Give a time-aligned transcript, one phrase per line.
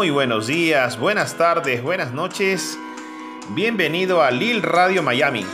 [0.00, 2.78] Muy buenos días, buenas tardes, buenas noches.
[3.50, 5.44] Bienvenido a Lil Radio Miami,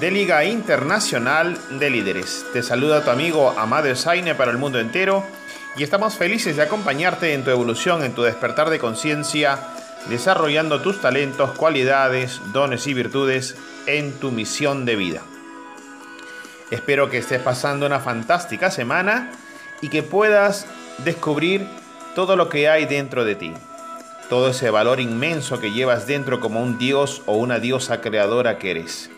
[0.00, 2.46] de Liga Internacional de Líderes.
[2.54, 5.22] Te saluda tu amigo Amado Saine para el mundo entero
[5.76, 9.58] y estamos felices de acompañarte en tu evolución, en tu despertar de conciencia,
[10.08, 15.20] desarrollando tus talentos, cualidades, dones y virtudes en tu misión de vida.
[16.70, 19.30] Espero que estés pasando una fantástica semana
[19.82, 20.64] y que puedas
[21.04, 21.68] descubrir
[22.14, 23.52] todo lo que hay dentro de ti,
[24.32, 28.70] todo ese valor inmenso que llevas dentro como un dios o una diosa creadora que
[28.70, 29.10] eres.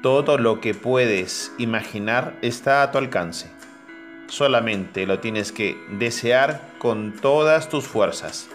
[0.00, 3.50] Todo lo que puedes imaginar está a tu alcance.
[4.28, 8.48] Solamente lo tienes que desear con todas tus fuerzas.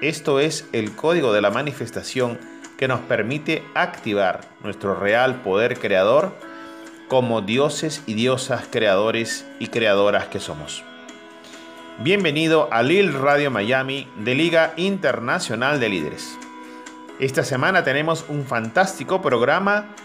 [0.00, 2.38] Esto es el código de la manifestación
[2.76, 6.32] que nos permite activar nuestro real poder creador
[7.08, 10.84] como dioses y diosas creadores y creadoras que somos.
[12.00, 16.38] Bienvenido a Lil Radio Miami de Liga Internacional de Líderes.
[17.18, 19.96] Esta semana tenemos un fantástico programa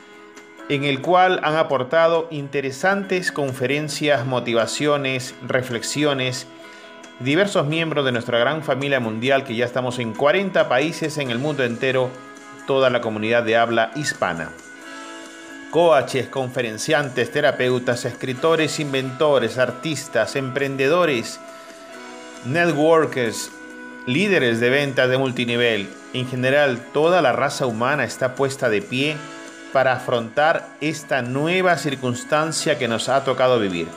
[0.69, 6.47] en el cual han aportado interesantes conferencias, motivaciones, reflexiones,
[7.19, 11.37] diversos miembros de nuestra gran familia mundial que ya estamos en 40 países en el
[11.37, 12.09] mundo entero,
[12.65, 14.49] toda la comunidad de habla hispana.
[15.69, 21.39] Coaches, conferenciantes, terapeutas, escritores, inventores, artistas, emprendedores,
[22.45, 23.51] networkers,
[24.05, 29.15] líderes de ventas de multinivel, en general toda la raza humana está puesta de pie
[29.71, 33.87] para afrontar esta nueva circunstancia que nos ha tocado vivir.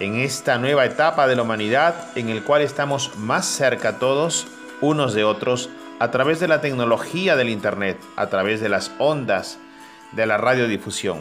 [0.00, 4.46] En esta nueva etapa de la humanidad en el cual estamos más cerca todos
[4.80, 5.70] unos de otros
[6.00, 9.58] a través de la tecnología del Internet, a través de las ondas
[10.12, 11.20] de la radiodifusión.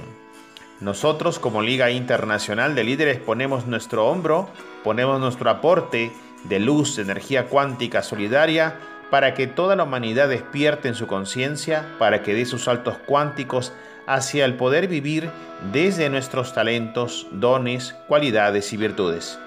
[0.81, 4.50] Nosotros como Liga Internacional de Líderes ponemos nuestro hombro,
[4.84, 6.12] ponemos nuestro aporte
[6.47, 8.75] de luz, de energía cuántica solidaria,
[9.09, 13.72] para que toda la humanidad despierte en su conciencia, para que dé sus saltos cuánticos
[14.07, 15.29] hacia el poder vivir
[15.72, 19.39] desde nuestros talentos, dones, cualidades y virtudes.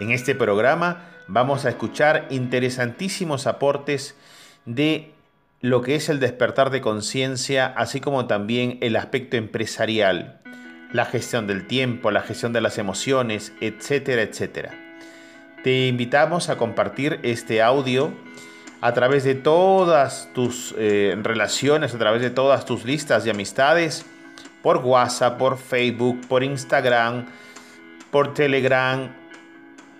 [0.00, 4.16] En este programa vamos a escuchar interesantísimos aportes
[4.66, 5.12] de
[5.60, 10.40] lo que es el despertar de conciencia, así como también el aspecto empresarial,
[10.92, 14.83] la gestión del tiempo, la gestión de las emociones, etcétera, etcétera.
[15.64, 18.12] Te invitamos a compartir este audio
[18.82, 24.04] a través de todas tus eh, relaciones, a través de todas tus listas de amistades,
[24.62, 27.24] por WhatsApp, por Facebook, por Instagram,
[28.10, 29.08] por Telegram,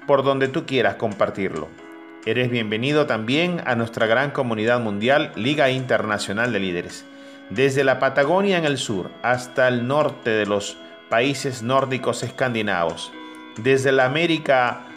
[0.06, 1.68] por donde tú quieras compartirlo.
[2.26, 7.06] Eres bienvenido también a nuestra gran comunidad mundial Liga Internacional de Líderes.
[7.48, 10.76] Desde la Patagonia en el sur hasta el norte de los
[11.08, 13.10] países nórdicos escandinavos.
[13.56, 14.88] Desde la América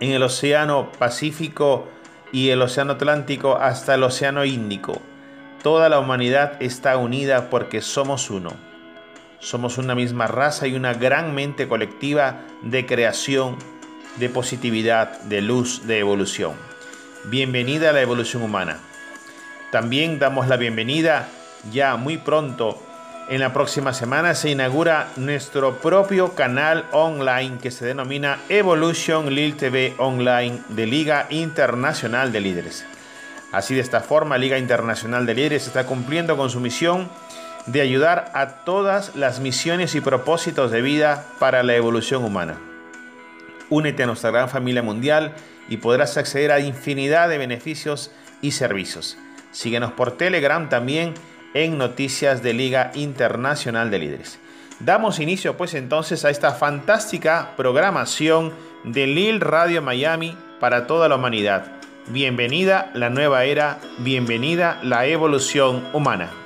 [0.00, 1.88] en el Océano Pacífico
[2.32, 5.00] y el Océano Atlántico hasta el Océano Índico.
[5.62, 8.50] Toda la humanidad está unida porque somos uno.
[9.38, 13.56] Somos una misma raza y una gran mente colectiva de creación,
[14.16, 16.54] de positividad, de luz, de evolución.
[17.24, 18.78] Bienvenida a la evolución humana.
[19.72, 21.28] También damos la bienvenida
[21.72, 22.85] ya muy pronto
[23.28, 29.56] en la próxima semana se inaugura nuestro propio canal online que se denomina Evolution Lil
[29.56, 32.86] TV Online de Liga Internacional de Líderes.
[33.52, 37.08] Así de esta forma, Liga Internacional de Líderes está cumpliendo con su misión
[37.66, 42.58] de ayudar a todas las misiones y propósitos de vida para la evolución humana.
[43.70, 45.34] Únete a nuestra gran familia mundial
[45.68, 49.18] y podrás acceder a infinidad de beneficios y servicios.
[49.50, 51.14] Síguenos por Telegram también
[51.56, 54.38] en Noticias de Liga Internacional de Líderes.
[54.78, 58.52] Damos inicio pues entonces a esta fantástica programación
[58.84, 61.72] de Lil Radio Miami para toda la humanidad.
[62.08, 66.45] Bienvenida la nueva era, bienvenida la evolución humana.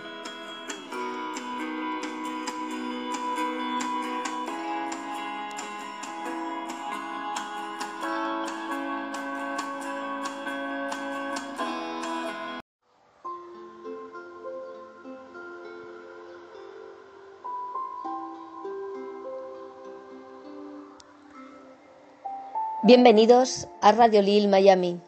[22.93, 25.01] Bienvenidos a Radio Lil Miami.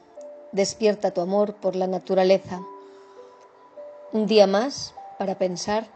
[0.52, 2.62] Despierta tu amor por la naturaleza.
[4.12, 5.88] Un día más para pensar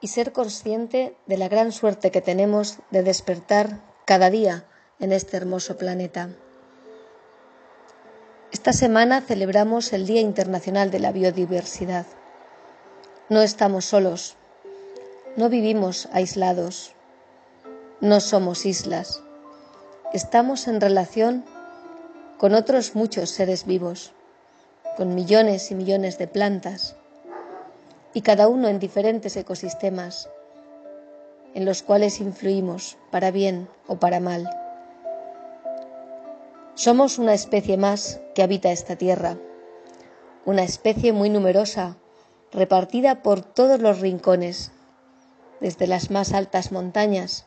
[0.00, 4.64] y ser consciente de la gran suerte que tenemos de despertar cada día
[4.98, 6.30] en este hermoso planeta.
[8.50, 12.06] Esta semana celebramos el Día Internacional de la Biodiversidad.
[13.28, 14.34] No estamos solos,
[15.36, 16.96] no vivimos aislados,
[18.00, 19.22] no somos islas
[20.12, 21.44] estamos en relación
[22.38, 24.12] con otros muchos seres vivos,
[24.96, 26.96] con millones y millones de plantas,
[28.12, 30.28] y cada uno en diferentes ecosistemas
[31.54, 34.48] en los cuales influimos para bien o para mal.
[36.74, 39.36] Somos una especie más que habita esta tierra,
[40.44, 41.96] una especie muy numerosa,
[42.52, 44.72] repartida por todos los rincones,
[45.60, 47.46] desde las más altas montañas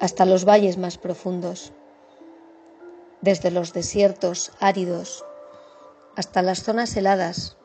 [0.00, 1.72] hasta los valles más profundos,
[3.20, 5.24] desde los desiertos áridos
[6.16, 7.56] hasta las zonas heladas,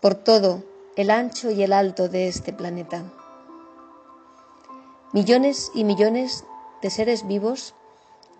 [0.00, 0.62] por todo
[0.96, 3.04] el ancho y el alto de este planeta.
[5.12, 6.44] Millones y millones
[6.82, 7.74] de seres vivos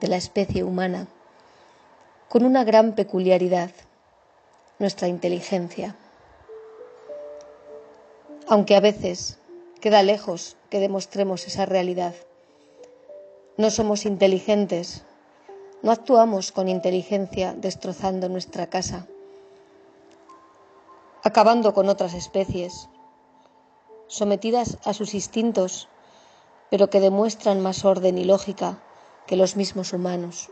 [0.00, 1.08] de la especie humana,
[2.28, 3.70] con una gran peculiaridad,
[4.78, 5.96] nuestra inteligencia.
[8.46, 9.38] Aunque a veces
[9.80, 12.14] queda lejos que demostremos esa realidad.
[13.56, 15.04] No somos inteligentes,
[15.82, 19.06] no actuamos con inteligencia destrozando nuestra casa,
[21.22, 22.88] acabando con otras especies,
[24.08, 25.88] sometidas a sus instintos,
[26.68, 28.82] pero que demuestran más orden y lógica
[29.28, 30.50] que los mismos humanos.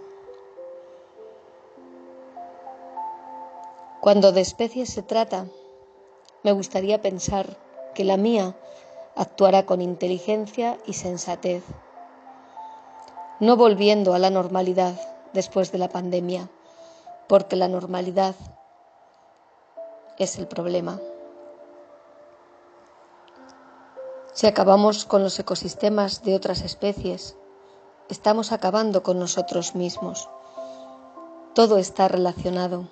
[4.01, 5.47] Cuando de especies se trata,
[6.45, 7.57] me gustaría pensar
[7.97, 8.55] que la mía
[9.17, 11.65] actuará con inteligencia y sensatez,
[13.41, 14.95] no volviendo a la normalidad
[15.33, 16.49] después de la pandemia,
[17.29, 18.35] porque la normalidad
[20.19, 21.01] es el problema.
[24.33, 27.37] Si acabamos con los ecosistemas de otras especies,
[28.09, 30.29] estamos acabando con nosotros mismos.
[31.55, 32.89] Todo está relacionado.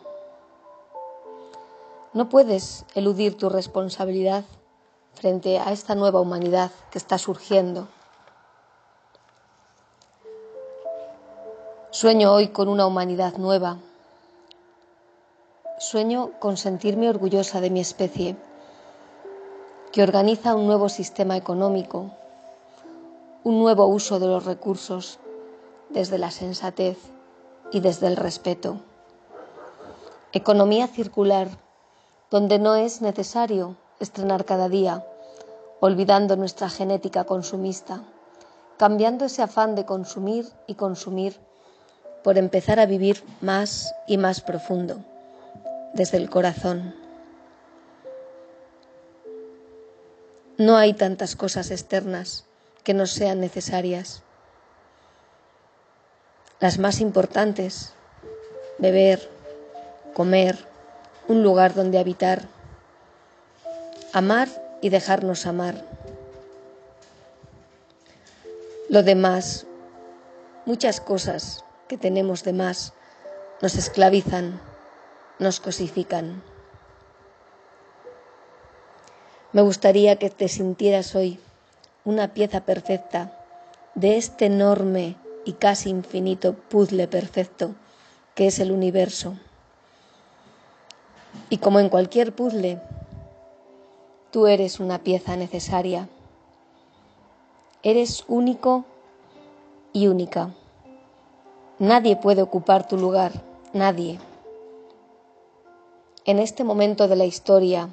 [2.13, 4.45] No puedes eludir tu responsabilidad
[5.15, 7.89] frente a esta nueva humanidad que está surgiendo.
[11.93, 13.79] Sueño hoy con una humanidad nueva.
[15.81, 18.37] Sueño con sentirme orgullosa de mi especie,
[19.91, 22.13] que organiza un nuevo sistema económico,
[23.43, 25.19] un nuevo uso de los recursos
[25.89, 26.97] desde la sensatez
[27.73, 28.77] y desde el respeto.
[30.33, 31.49] Economía circular,
[32.31, 35.05] donde no es necesario estrenar cada día,
[35.81, 38.05] olvidando nuestra genética consumista,
[38.77, 41.50] cambiando ese afán de consumir y consumir
[42.23, 44.99] por empezar a vivir más y más profundo,
[45.95, 46.95] desde el corazón.
[50.59, 52.45] No hay tantas cosas externas
[52.85, 54.23] que nos sean necesarias.
[56.61, 57.95] Las más importantes,
[58.79, 59.27] beber,
[60.13, 60.59] comer,
[61.29, 62.43] un lugar donde habitar,
[64.13, 64.49] amar
[64.83, 65.83] y dejarnos amar.
[68.91, 69.67] Lo demás,
[70.67, 72.93] muchas cosas que tenemos de más,
[73.61, 74.61] nos esclavizan,
[75.41, 76.41] nos cosifican.
[79.53, 81.41] Me gustaría que te sintieras hoy
[82.05, 83.37] una pieza perfecta
[83.97, 87.75] de este enorme y casi infinito puzzle perfecto
[88.37, 89.37] que es el universo.
[91.49, 92.81] Y como en cualquier puzzle,
[94.31, 96.09] tú eres una pieza necesaria.
[97.83, 98.85] Eres único
[99.93, 100.55] y única.
[101.81, 103.33] Nadie puede ocupar tu lugar,
[103.73, 104.21] nadie.
[106.25, 107.89] En este momento de la historia,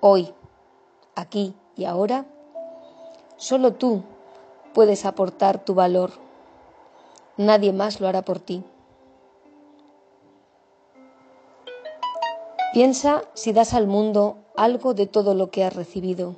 [0.00, 0.32] hoy,
[1.14, 2.24] aquí y ahora,
[3.40, 4.02] Solo tú
[4.74, 6.10] puedes aportar tu valor.
[7.38, 8.62] Nadie más lo hará por ti.
[12.74, 16.36] Piensa si das al mundo algo de todo lo que has recibido.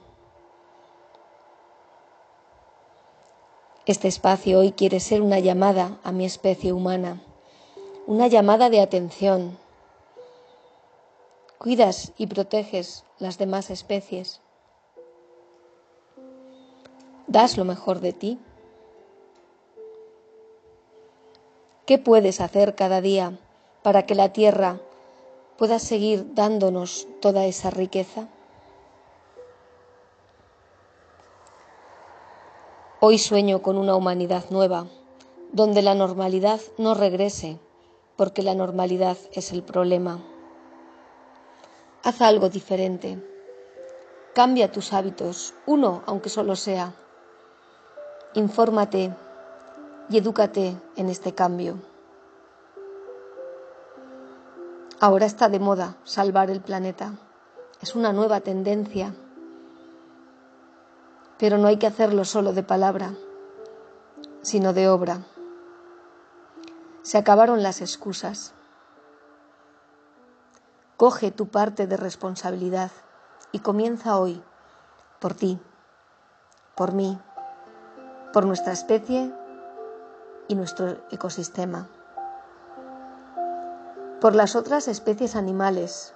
[3.86, 7.22] Este espacio hoy quiere ser una llamada a mi especie humana,
[8.06, 9.58] una llamada de atención.
[11.58, 14.40] Cuidas y proteges las demás especies
[17.32, 18.38] das lo mejor de ti?
[21.86, 23.38] ¿Qué puedes hacer cada día
[23.82, 24.80] para que la tierra
[25.56, 28.28] pueda seguir dándonos toda esa riqueza?
[33.04, 34.87] Hoy sueño con una humanidad nueva,
[35.50, 37.59] donde la normalidad no regrese,
[38.16, 40.23] porque la normalidad es el problema.
[42.04, 43.21] Haz algo diferente.
[44.37, 46.94] Cambia tus hábitos, uno aunque solo sea
[48.35, 49.12] infórmate
[50.09, 51.80] y edúcate en este cambio.
[55.00, 57.14] Ahora está de moda salvar el planeta.
[57.80, 59.12] Es una nueva tendencia.
[61.42, 63.14] Pero no hay que hacerlo solo de palabra,
[64.42, 65.22] sino de obra.
[67.02, 68.54] Se acabaron las excusas.
[70.96, 72.92] Coge tu parte de responsabilidad
[73.50, 74.40] y comienza hoy
[75.18, 75.58] por ti,
[76.76, 77.18] por mí,
[78.32, 79.34] por nuestra especie
[80.46, 81.88] y nuestro ecosistema,
[84.20, 86.14] por las otras especies animales,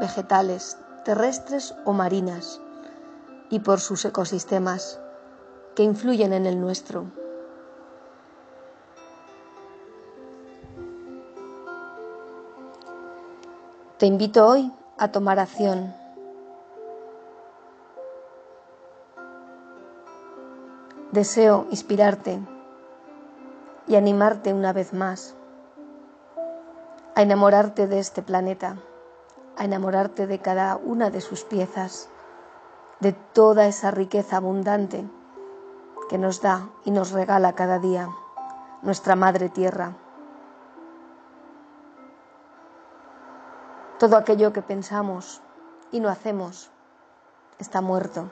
[0.00, 2.60] vegetales, terrestres o marinas,
[3.52, 4.98] y por sus ecosistemas
[5.76, 7.04] que influyen en el nuestro.
[13.98, 15.94] Te invito hoy a tomar acción.
[21.10, 22.40] Deseo inspirarte
[23.86, 25.34] y animarte una vez más
[27.14, 28.78] a enamorarte de este planeta,
[29.58, 32.08] a enamorarte de cada una de sus piezas
[33.02, 35.04] de toda esa riqueza abundante
[36.08, 38.08] que nos da y nos regala cada día
[38.80, 39.96] nuestra Madre Tierra.
[43.98, 45.42] Todo aquello que pensamos
[45.90, 46.70] y no hacemos
[47.58, 48.30] está muerto.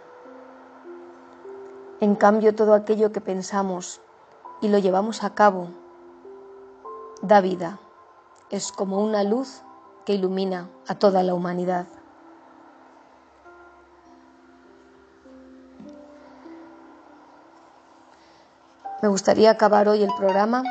[1.98, 4.00] En cambio, todo aquello que pensamos
[4.60, 5.66] y lo llevamos a cabo
[7.22, 7.80] da vida.
[8.50, 9.62] Es como una luz
[10.04, 11.86] que ilumina a toda la humanidad.
[19.02, 20.62] Me gustaría acabar hoy el programa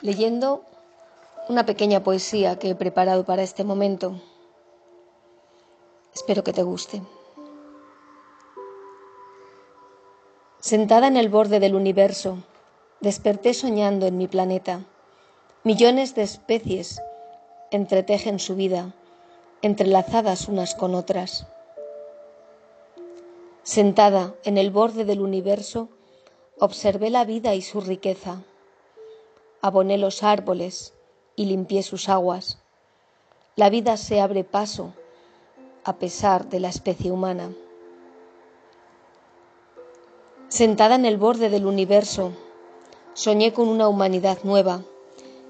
[0.00, 0.64] leyendo
[1.48, 4.20] una pequeña poesía que he preparado para este momento.
[6.14, 7.02] Espero que te guste.
[10.60, 12.38] Sentada en el borde del universo,
[13.00, 14.84] desperté soñando en mi planeta.
[15.64, 17.02] Millones de especies
[17.70, 18.94] entretejen su vida,
[19.60, 21.46] entrelazadas unas con otras.
[23.62, 25.88] Sentada en el borde del universo,
[26.64, 28.40] Observé la vida y su riqueza.
[29.62, 30.94] Aboné los árboles
[31.34, 32.60] y limpié sus aguas.
[33.56, 34.94] La vida se abre paso
[35.82, 37.50] a pesar de la especie humana.
[40.46, 42.30] Sentada en el borde del universo,
[43.12, 44.82] soñé con una humanidad nueva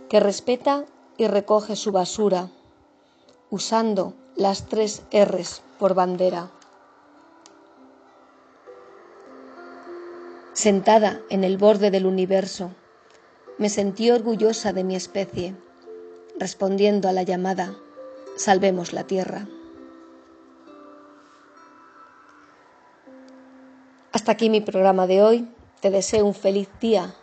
[0.09, 0.87] que respeta
[1.19, 2.49] y recoge su basura,
[3.51, 6.51] usando las tres R's por bandera.
[10.55, 12.73] Sentada en el borde del universo,
[13.57, 15.55] me sentí orgullosa de mi especie,
[16.39, 17.75] respondiendo a la llamada
[18.37, 19.49] Salvemos la Tierra.
[24.13, 25.49] Hasta aquí mi programa de hoy.
[25.81, 27.15] Te deseo un feliz día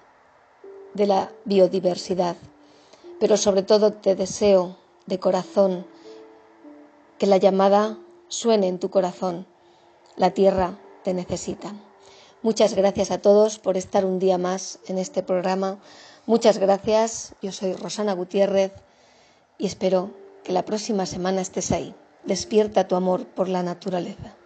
[0.95, 2.35] de la biodiversidad,
[3.19, 5.85] pero sobre todo te deseo de corazón
[7.19, 9.45] que la llamada suene en tu corazón.
[10.17, 11.73] La Tierra te necesita.
[12.41, 15.77] Muchas gracias a todos por estar un día más en este programa.
[16.25, 17.33] Muchas gracias.
[17.41, 18.71] Yo soy Rosana Gutiérrez
[19.57, 20.13] y espero
[20.45, 21.93] que la próxima semana estés ahí.
[22.23, 24.37] Despierta tu amor por la naturaleza.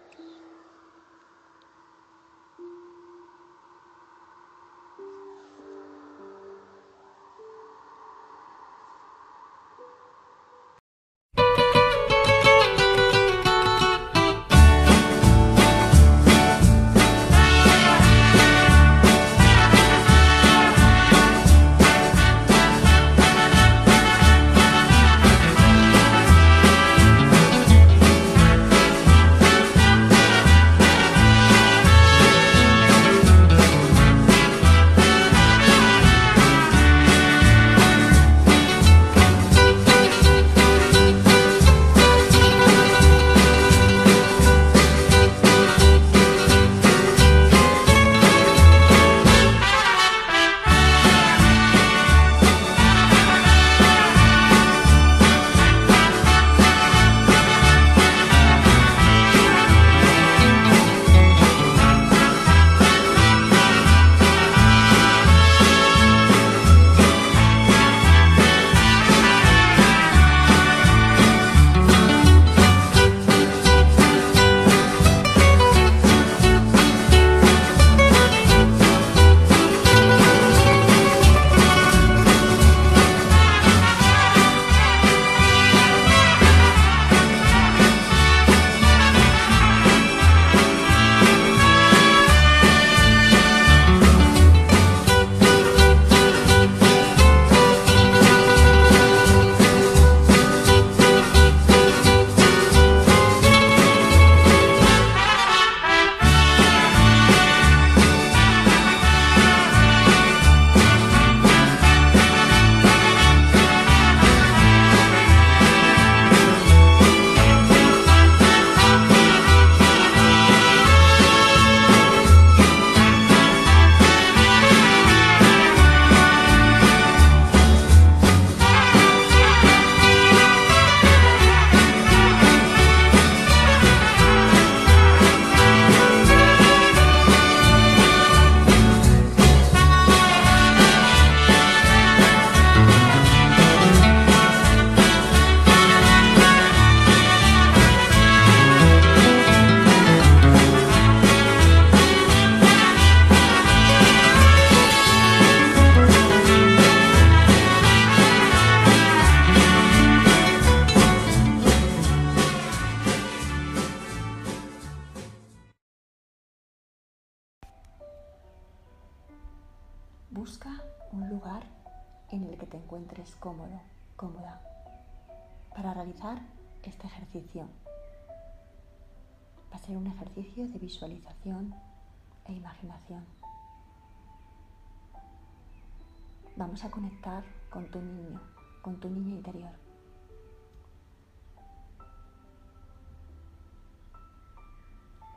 [186.56, 188.40] Vamos a conectar con tu niño,
[188.80, 189.72] con tu niña interior.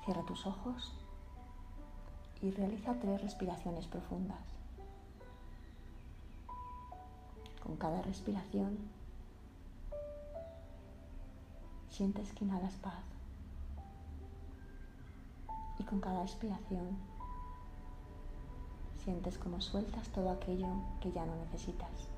[0.05, 0.93] Cierra tus ojos
[2.43, 4.45] y realiza tres respiraciones profundas.
[7.63, 8.77] Con cada respiración
[11.89, 13.03] sientes que inhalas paz
[15.79, 17.16] y con cada expiración
[19.07, 20.67] sientes como sueltas todo aquello
[20.99, 22.09] que ya no necesitas.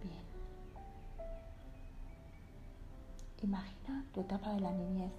[0.00, 0.22] Bien.
[3.42, 5.12] Imagina tu etapa de la niñez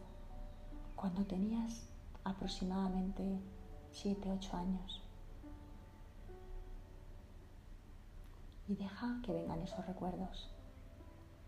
[0.96, 1.90] cuando tenías
[2.24, 3.42] aproximadamente
[3.92, 5.04] 7-8 años.
[8.70, 10.50] Y deja que vengan esos recuerdos.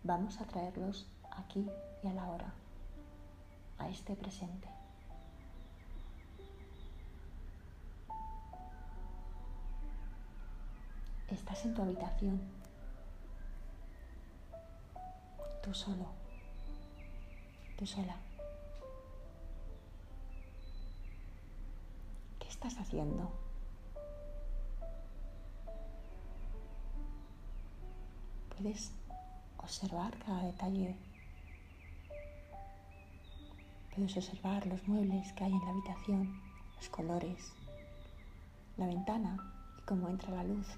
[0.04, 1.06] Vamos a traerlos
[1.38, 1.66] aquí
[2.02, 2.52] y a la hora,
[3.78, 4.68] a este presente.
[11.28, 12.40] Estás en tu habitación,
[15.62, 16.06] tú solo,
[17.76, 18.16] tú sola.
[22.38, 23.30] ¿Qué estás haciendo?
[28.56, 28.90] Puedes
[29.58, 30.96] observar cada detalle
[33.98, 36.40] Puedes observar los muebles que hay en la habitación,
[36.76, 37.52] los colores,
[38.76, 39.36] la ventana
[39.76, 40.68] y cómo entra la luz.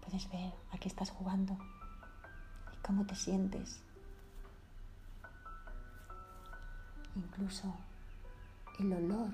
[0.00, 1.58] Puedes ver a qué estás jugando
[2.72, 3.82] y cómo te sientes.
[7.16, 7.74] Incluso
[8.78, 9.32] el olor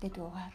[0.00, 0.52] de tu hogar.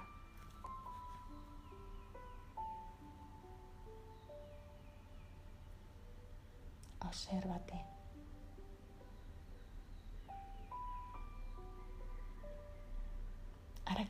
[7.02, 7.90] Obsérvate.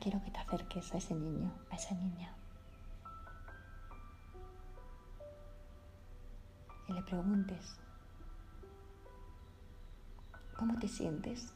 [0.00, 2.34] Quiero que te acerques a ese niño, a esa niña.
[6.88, 7.76] Y le preguntes,
[10.56, 11.52] ¿cómo te sientes?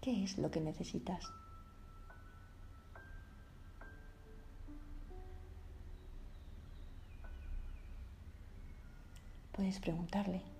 [0.00, 1.32] ¿Qué es lo que necesitas?
[9.52, 10.57] Puedes preguntarle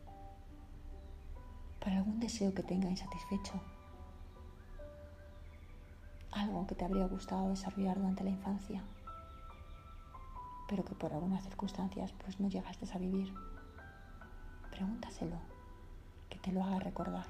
[1.81, 3.61] para algún deseo que tenga insatisfecho,
[6.33, 8.83] algo que te habría gustado desarrollar durante la infancia,
[10.69, 13.33] pero que por algunas circunstancias pues no llegaste a vivir.
[14.71, 15.38] Pregúntaselo,
[16.29, 17.27] que te lo haga recordar.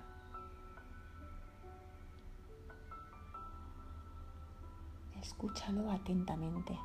[5.20, 6.78] Escúchalo atentamente.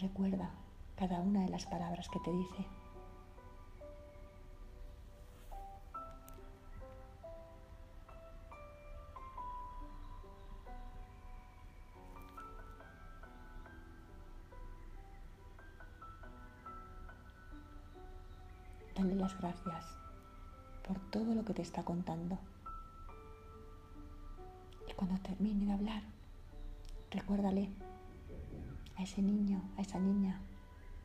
[0.00, 0.50] Recuerda
[0.96, 2.66] cada una de las palabras que te dice.
[18.94, 19.84] Dale las gracias
[20.86, 22.38] por todo lo que te está contando.
[24.88, 26.02] Y cuando termine de hablar,
[27.10, 27.70] recuérdale
[29.04, 30.40] ese niño, a esa niña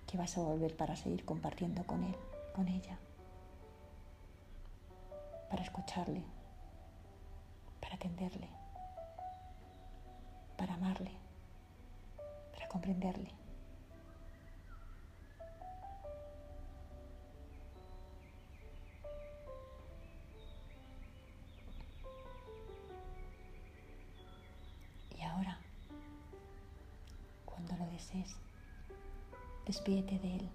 [0.08, 2.16] que vas a volver para seguir compartiendo con él,
[2.56, 2.98] con ella,
[5.50, 6.24] para escucharle,
[7.80, 8.50] para atenderle,
[10.58, 11.12] para amarle,
[12.54, 13.39] para comprenderle.
[29.90, 30.50] De Él.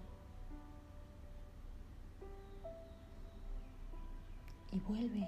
[4.71, 5.27] Y vuelve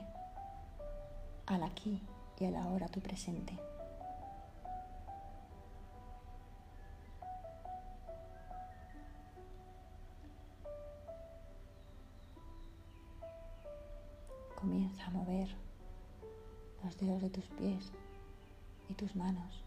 [1.45, 2.01] al aquí
[2.39, 3.57] y a la hora tu presente.
[14.55, 15.49] Comienza a mover
[16.83, 17.91] los dedos de tus pies
[18.87, 19.66] y tus manos.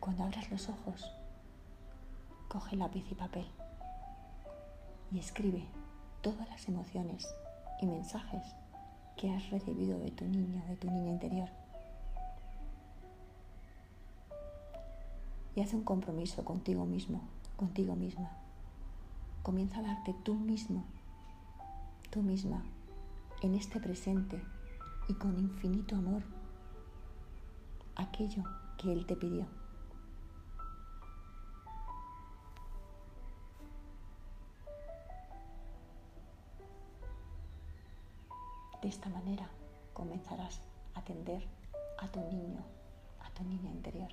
[0.00, 1.12] Cuando abras los ojos,
[2.48, 3.46] coge lápiz y papel
[5.12, 5.66] y escribe
[6.22, 7.28] todas las emociones
[7.80, 8.42] y mensajes
[9.16, 11.48] que has recibido de tu niño, de tu niña interior.
[15.54, 17.20] Y haz un compromiso contigo mismo,
[17.56, 18.30] contigo misma.
[19.42, 20.84] Comienza a darte tú mismo,
[22.10, 22.62] tú misma,
[23.42, 24.42] en este presente
[25.08, 26.22] y con infinito amor
[27.96, 28.44] aquello
[28.78, 29.59] que Él te pidió.
[38.90, 39.48] Esta manera
[39.92, 40.60] comenzarás
[40.94, 41.42] a atender
[41.98, 42.64] a tu niño,
[43.20, 44.10] a tu niña interior.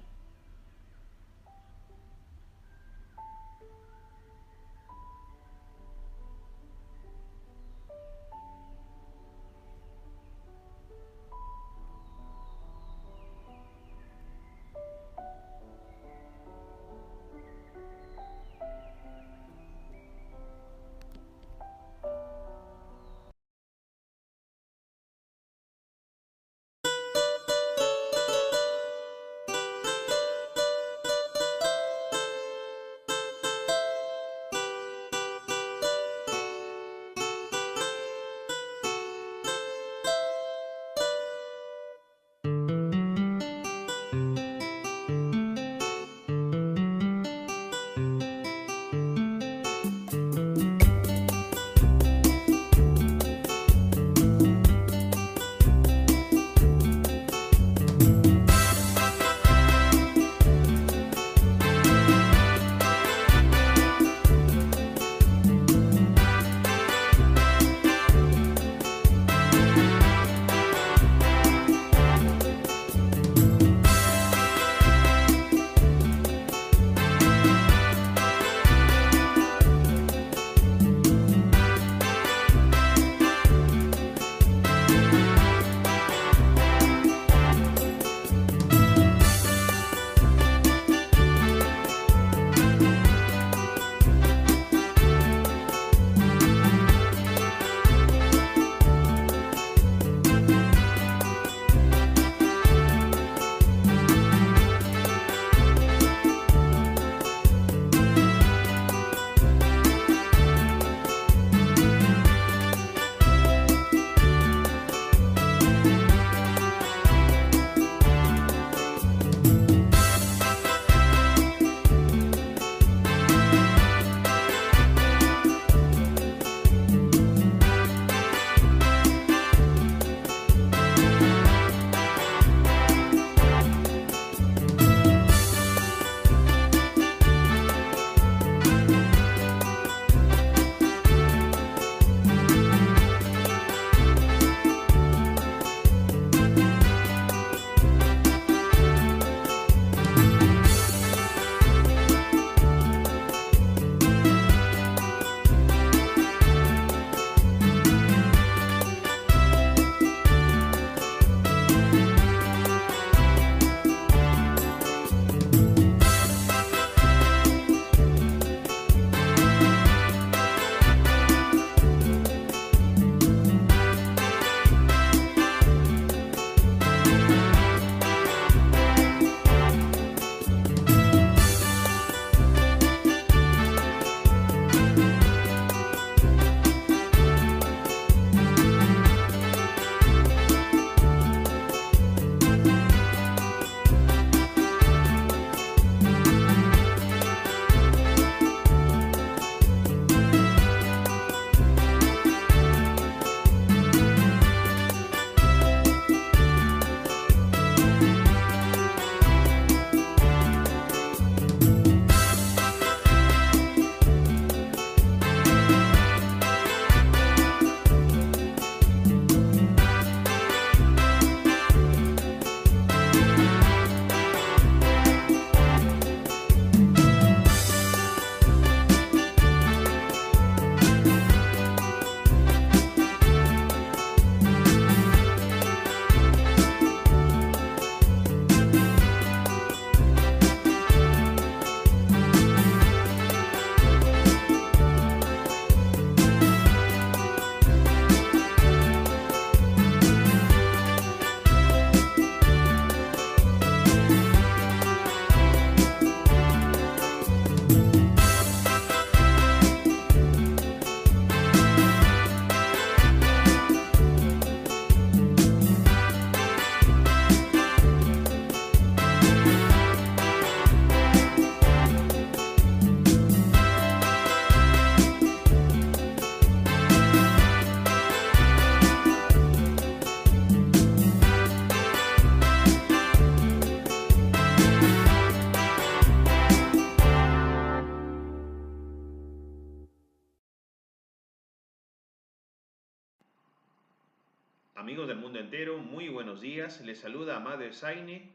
[296.88, 298.32] Les saluda Amadeo Saine,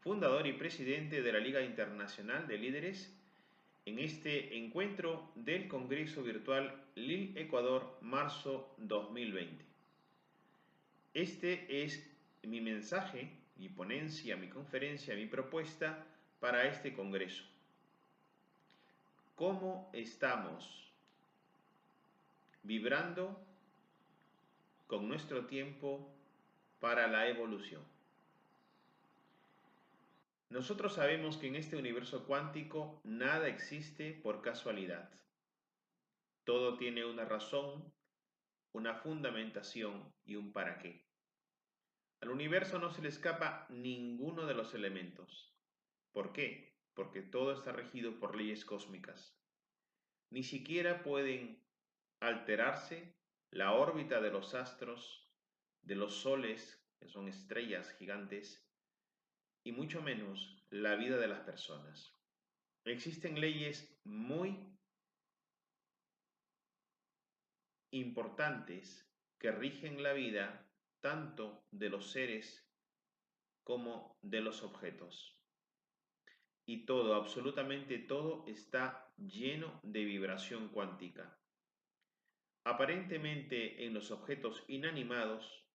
[0.00, 3.10] fundador y presidente de la Liga Internacional de Líderes,
[3.86, 9.64] en este encuentro del Congreso Virtual LIL Ecuador marzo 2020.
[11.14, 12.06] Este es
[12.42, 16.04] mi mensaje, mi ponencia, mi conferencia, mi propuesta
[16.40, 17.44] para este Congreso.
[19.34, 20.92] ¿Cómo estamos
[22.64, 23.42] vibrando
[24.88, 26.14] con nuestro tiempo
[26.84, 27.93] para la evolución.
[30.54, 35.10] Nosotros sabemos que en este universo cuántico nada existe por casualidad.
[36.44, 37.92] Todo tiene una razón,
[38.72, 41.08] una fundamentación y un para qué.
[42.20, 45.58] Al universo no se le escapa ninguno de los elementos.
[46.12, 46.78] ¿Por qué?
[46.94, 49.36] Porque todo está regido por leyes cósmicas.
[50.30, 51.66] Ni siquiera pueden
[52.20, 53.18] alterarse
[53.50, 55.28] la órbita de los astros,
[55.82, 58.63] de los soles, que son estrellas gigantes,
[59.64, 62.14] y mucho menos la vida de las personas.
[62.84, 64.74] Existen leyes muy
[67.90, 70.68] importantes que rigen la vida
[71.00, 72.68] tanto de los seres
[73.62, 75.40] como de los objetos.
[76.66, 81.38] Y todo, absolutamente todo, está lleno de vibración cuántica.
[82.64, 85.66] Aparentemente en los objetos inanimados,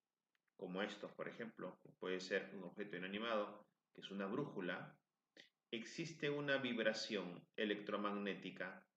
[0.58, 3.69] como estos por ejemplo, puede ser un objeto inanimado,
[4.00, 4.98] es una brújula,
[5.72, 8.88] existe una vibración electromagnética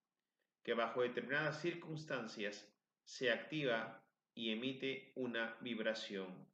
[0.63, 6.47] que bajo determinadas circunstancias se activa y emite una vibración.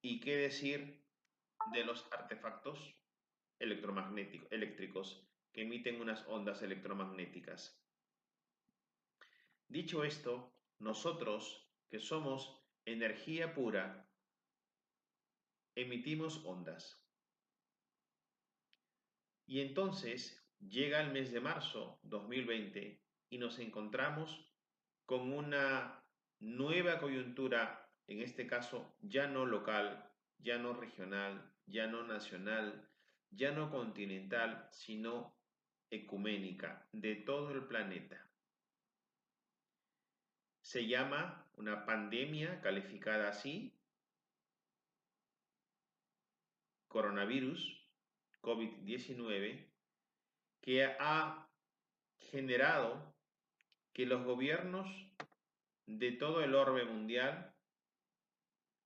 [0.00, 1.04] ¿Y qué decir
[1.72, 2.94] de los artefactos
[3.58, 7.82] electromagnéticos, eléctricos que emiten unas ondas electromagnéticas?
[9.66, 14.07] Dicho esto, nosotros, que somos energía pura,
[15.80, 17.02] emitimos ondas.
[19.46, 24.52] Y entonces llega el mes de marzo 2020 y nos encontramos
[25.06, 26.04] con una
[26.40, 32.88] nueva coyuntura, en este caso ya no local, ya no regional, ya no nacional,
[33.30, 35.34] ya no continental, sino
[35.90, 38.28] ecuménica de todo el planeta
[40.68, 43.74] se llama una pandemia calificada así,
[46.88, 47.86] coronavirus,
[48.42, 49.66] COVID-19,
[50.60, 51.48] que ha
[52.18, 53.14] generado
[53.94, 54.88] que los gobiernos
[55.86, 57.54] de todo el orbe mundial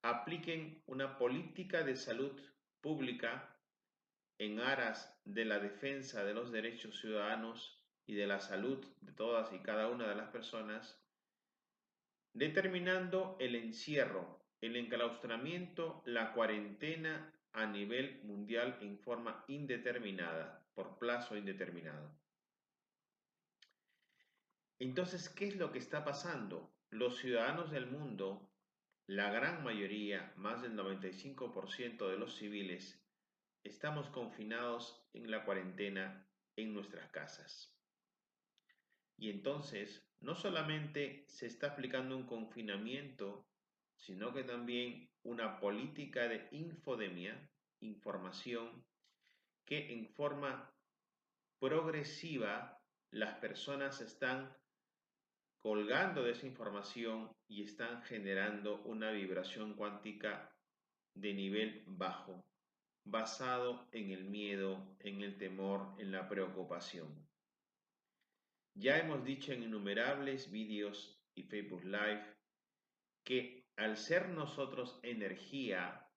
[0.02, 2.40] apliquen una política de salud
[2.80, 3.56] pública
[4.38, 9.52] en aras de la defensa de los derechos ciudadanos y de la salud de todas
[9.52, 11.00] y cada una de las personas
[12.34, 21.36] determinando el encierro, el enclaustramiento, la cuarentena a nivel mundial en forma indeterminada, por plazo
[21.36, 22.10] indeterminado.
[24.78, 26.74] Entonces, ¿qué es lo que está pasando?
[26.90, 28.50] Los ciudadanos del mundo,
[29.06, 33.00] la gran mayoría, más del 95% de los civiles,
[33.62, 37.72] estamos confinados en la cuarentena en nuestras casas.
[39.16, 43.46] Y entonces, no solamente se está aplicando un confinamiento,
[44.02, 47.48] sino que también una política de infodemia,
[47.80, 48.84] información,
[49.64, 50.74] que en forma
[51.60, 54.52] progresiva las personas están
[55.62, 60.52] colgando de esa información y están generando una vibración cuántica
[61.14, 62.44] de nivel bajo,
[63.06, 67.28] basado en el miedo, en el temor, en la preocupación.
[68.74, 72.34] Ya hemos dicho en innumerables vídeos y Facebook Live
[73.24, 76.08] que al ser nosotros energía,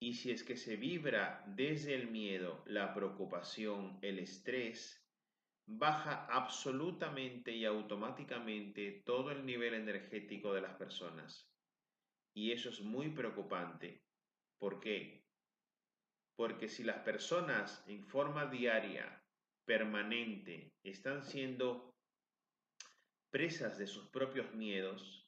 [0.00, 5.02] y si es que se vibra desde el miedo, la preocupación, el estrés,
[5.66, 11.50] baja absolutamente y automáticamente todo el nivel energético de las personas.
[12.34, 14.02] Y eso es muy preocupante.
[14.58, 15.24] ¿Por qué?
[16.36, 19.22] Porque si las personas en forma diaria
[19.64, 21.94] permanente, están siendo
[23.30, 25.23] presas de sus propios miedos,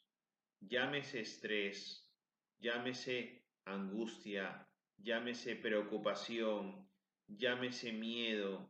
[0.60, 2.10] llámese estrés,
[2.58, 6.88] llámese angustia, llámese preocupación,
[7.26, 8.68] llámese miedo,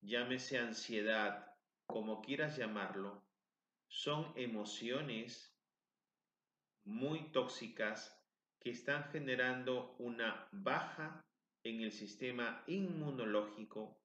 [0.00, 1.46] llámese ansiedad,
[1.86, 3.24] como quieras llamarlo,
[3.88, 5.56] son emociones
[6.84, 8.16] muy tóxicas
[8.60, 11.24] que están generando una baja
[11.62, 14.00] en el sistema inmunológico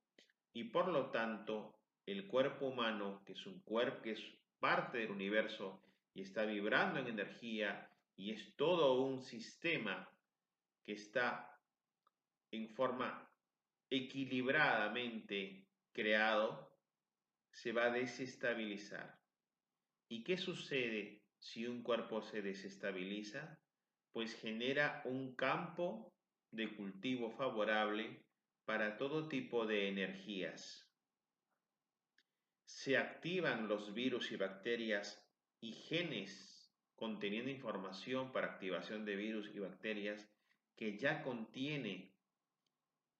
[0.54, 4.22] y por lo tanto el cuerpo humano, que es un cuerpo que es
[4.60, 5.82] parte del universo
[6.14, 10.10] y está vibrando en energía y es todo un sistema
[10.84, 11.60] que está
[12.52, 13.30] en forma
[13.90, 16.72] equilibradamente creado,
[17.52, 19.20] se va a desestabilizar.
[20.10, 23.58] ¿Y qué sucede si un cuerpo se desestabiliza?
[24.12, 26.14] Pues genera un campo
[26.52, 28.26] de cultivo favorable
[28.66, 30.88] para todo tipo de energías.
[32.66, 35.22] Se activan los virus y bacterias
[35.62, 40.30] y genes conteniendo información para activación de virus y bacterias
[40.76, 42.12] que ya contiene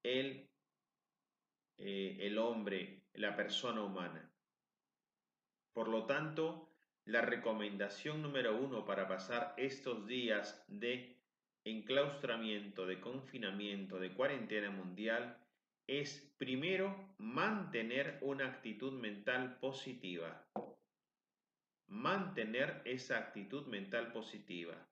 [0.04, 0.50] el,
[1.78, 4.32] eh, el hombre, la persona humana.
[5.74, 6.70] Por lo tanto,
[7.06, 11.18] la recomendación número uno para pasar estos días de
[11.64, 15.38] enclaustramiento, de confinamiento, de cuarentena mundial
[15.88, 20.46] es primero mantener una actitud mental positiva.
[21.92, 24.90] Mantener esa actitud mental positiva.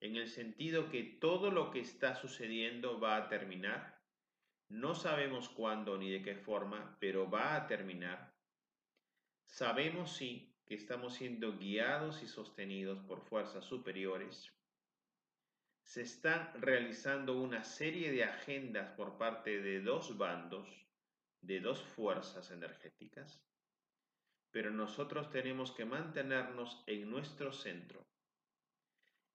[0.00, 4.02] En el sentido que todo lo que está sucediendo va a terminar.
[4.68, 8.34] No sabemos cuándo ni de qué forma, pero va a terminar.
[9.46, 14.52] Sabemos sí que estamos siendo guiados y sostenidos por fuerzas superiores
[15.90, 20.68] se están realizando una serie de agendas por parte de dos bandos,
[21.40, 23.42] de dos fuerzas energéticas,
[24.50, 28.06] pero nosotros tenemos que mantenernos en nuestro centro.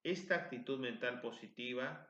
[0.03, 2.07] Esta actitud mental positiva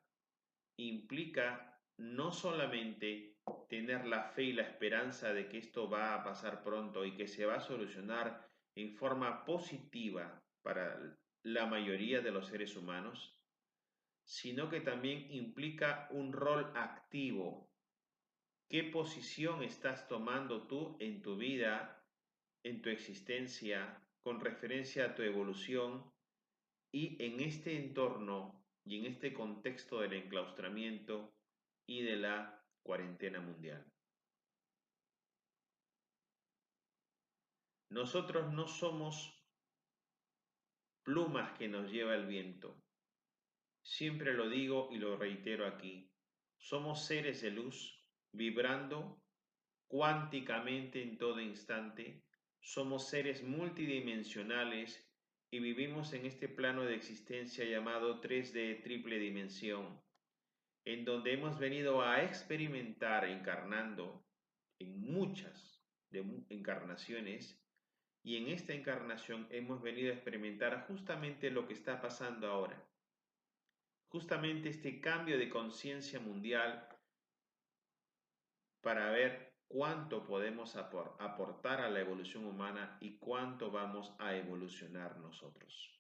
[0.77, 3.37] implica no solamente
[3.69, 7.27] tener la fe y la esperanza de que esto va a pasar pronto y que
[7.27, 13.39] se va a solucionar en forma positiva para la mayoría de los seres humanos,
[14.25, 17.69] sino que también implica un rol activo.
[18.67, 22.04] ¿Qué posición estás tomando tú en tu vida,
[22.65, 26.11] en tu existencia, con referencia a tu evolución
[26.91, 31.31] y en este entorno y en este contexto del enclaustramiento
[31.87, 33.85] y de la cuarentena mundial?
[37.91, 39.39] Nosotros no somos
[41.03, 42.81] plumas que nos lleva el viento.
[43.83, 46.11] Siempre lo digo y lo reitero aquí.
[46.57, 48.03] Somos seres de luz
[48.33, 49.21] vibrando
[49.87, 52.24] cuánticamente en todo instante.
[52.65, 55.07] Somos seres multidimensionales
[55.51, 60.01] y vivimos en este plano de existencia llamado 3D triple dimensión,
[60.83, 64.25] en donde hemos venido a experimentar encarnando
[64.79, 65.85] en muchas
[66.49, 67.63] encarnaciones
[68.23, 72.83] y en esta encarnación hemos venido a experimentar justamente lo que está pasando ahora.
[74.07, 76.89] Justamente este cambio de conciencia mundial
[78.81, 85.91] para ver cuánto podemos aportar a la evolución humana y cuánto vamos a evolucionar nosotros.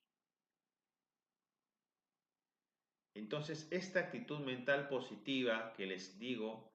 [3.15, 6.73] Entonces, esta actitud mental positiva que les digo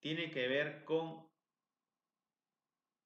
[0.00, 1.26] tiene que ver con,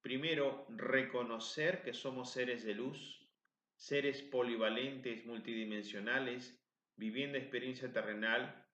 [0.03, 3.29] primero, reconocer que somos seres de luz,
[3.77, 6.61] seres polivalentes, multidimensionales,
[6.97, 8.65] viviendo experiencia terrenal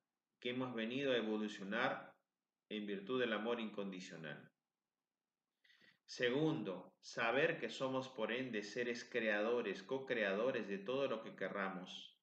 [0.41, 2.10] que hemos venido a evolucionar
[2.71, 4.51] en virtud del amor incondicional.
[6.07, 12.17] Segundo, saber que somos por ende seres creadores, co-creadores de todo lo que querramos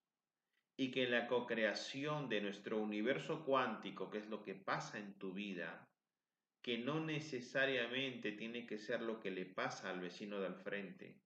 [0.78, 5.34] y que la co-creación de nuestro universo cuántico, que es lo que pasa en tu
[5.34, 5.88] vida,
[6.62, 11.22] que no necesariamente tiene que ser lo que le pasa al vecino del frente,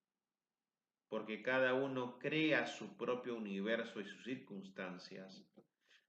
[1.09, 5.43] porque cada uno crea su propio universo y sus circunstancias.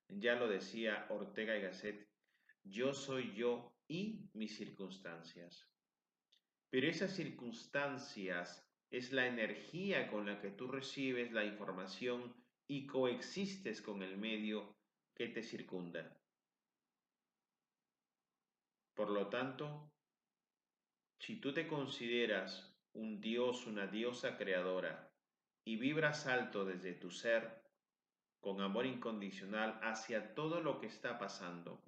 [0.09, 2.12] Ya lo decía Ortega y Gasset,
[2.65, 5.69] yo soy yo y mis circunstancias.
[6.71, 12.35] Pero esas circunstancias es la energía con la que tú recibes la información
[12.67, 14.77] y coexistes con el medio
[15.15, 16.19] que te circunda.
[18.95, 19.93] Por lo tanto,
[21.19, 25.11] si tú te consideras un dios, una diosa creadora,
[25.65, 27.63] y vibras alto desde tu ser,
[28.41, 31.83] con amor incondicional hacia todo lo que está pasando,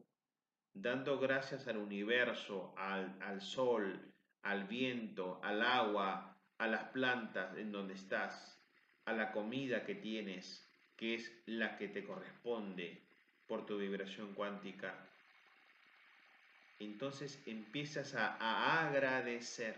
[0.75, 4.13] dando gracias al universo, al, al sol,
[4.43, 8.61] al viento, al agua, a las plantas en donde estás,
[9.05, 13.03] a la comida que tienes, que es la que te corresponde
[13.47, 15.09] por tu vibración cuántica,
[16.81, 19.77] entonces empiezas a, a agradecer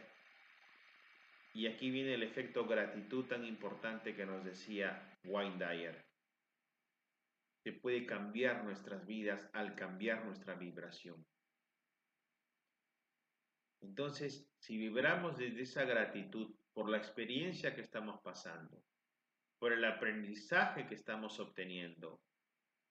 [1.54, 6.05] y aquí viene el efecto gratitud tan importante que nos decía Wayne Dyer.
[7.66, 11.26] Que puede cambiar nuestras vidas al cambiar nuestra vibración.
[13.80, 18.84] Entonces, si vibramos desde esa gratitud por la experiencia que estamos pasando,
[19.58, 22.20] por el aprendizaje que estamos obteniendo,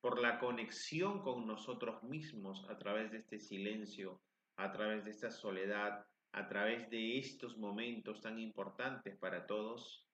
[0.01, 4.21] por la conexión con nosotros mismos a través de este silencio,
[4.57, 10.05] a través de esta soledad, a través de estos momentos tan importantes para todos,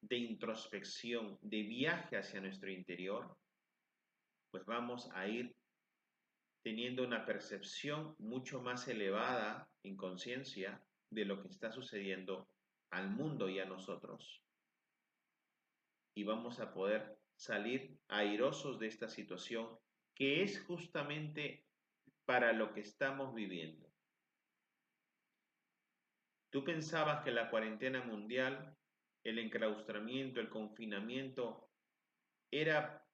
[0.00, 3.36] de introspección, de viaje hacia nuestro interior,
[4.50, 5.56] pues vamos a ir
[6.62, 12.48] teniendo una percepción mucho más elevada en conciencia de lo que está sucediendo
[12.90, 14.42] al mundo y a nosotros.
[16.14, 19.78] Y vamos a poder salir airosos de esta situación
[20.14, 21.64] que es justamente
[22.26, 23.90] para lo que estamos viviendo.
[26.50, 28.76] ¿Tú pensabas que la cuarentena mundial,
[29.24, 31.70] el enclaustramiento, el confinamiento,
[32.50, 33.06] era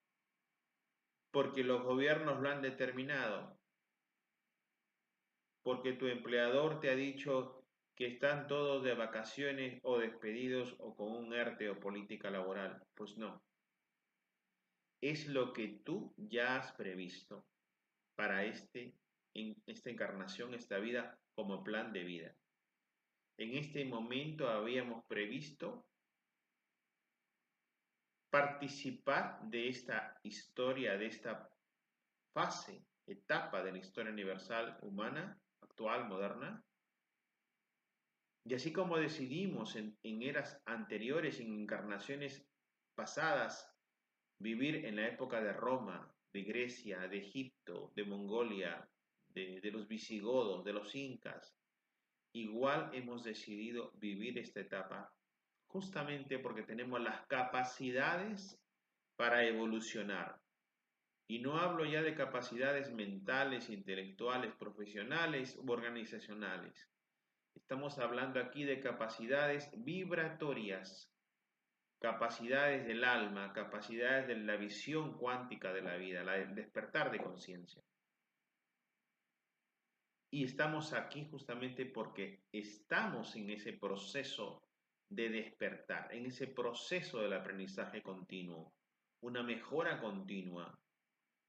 [1.36, 3.60] porque los gobiernos lo han determinado?
[5.62, 7.62] Porque tu empleador te ha dicho
[7.94, 12.82] que están todos de vacaciones o despedidos o con un ERTE o política laboral.
[12.94, 13.42] Pues no.
[15.02, 17.44] Es lo que tú ya has previsto
[18.14, 18.94] para este,
[19.34, 22.34] en esta encarnación, esta vida, como plan de vida
[23.38, 25.84] en este momento habíamos previsto
[28.30, 31.48] participar de esta historia, de esta
[32.32, 36.62] fase, etapa de la historia universal humana, actual, moderna.
[38.44, 42.46] Y así como decidimos en, eras anteriores, en encarnaciones
[42.94, 43.68] pasadas,
[44.38, 48.88] vivir en la época de Roma, de Grecia, de Egipto, de Mongolia,
[49.28, 51.54] de los visigodos, de los incas,
[52.36, 55.15] igual hemos decidido vivir esta etapa
[55.66, 58.58] justamente porque tenemos las capacidades
[59.16, 60.40] para evolucionar.
[61.28, 66.88] Y no hablo ya de capacidades mentales, intelectuales, profesionales u organizacionales.
[67.54, 71.10] Estamos hablando aquí de capacidades vibratorias,
[71.98, 77.82] capacidades del alma, capacidades de la visión cuántica de la vida, el despertar de conciencia.
[80.30, 84.65] Y estamos aquí justamente porque estamos en ese proceso
[85.08, 88.72] de despertar, en ese proceso del aprendizaje continuo,
[89.20, 90.78] una mejora continua,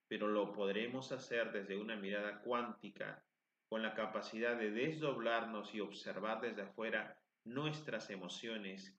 [0.07, 3.23] pero lo podremos hacer desde una mirada cuántica,
[3.69, 8.97] con la capacidad de desdoblarnos y observar desde afuera nuestras emociones,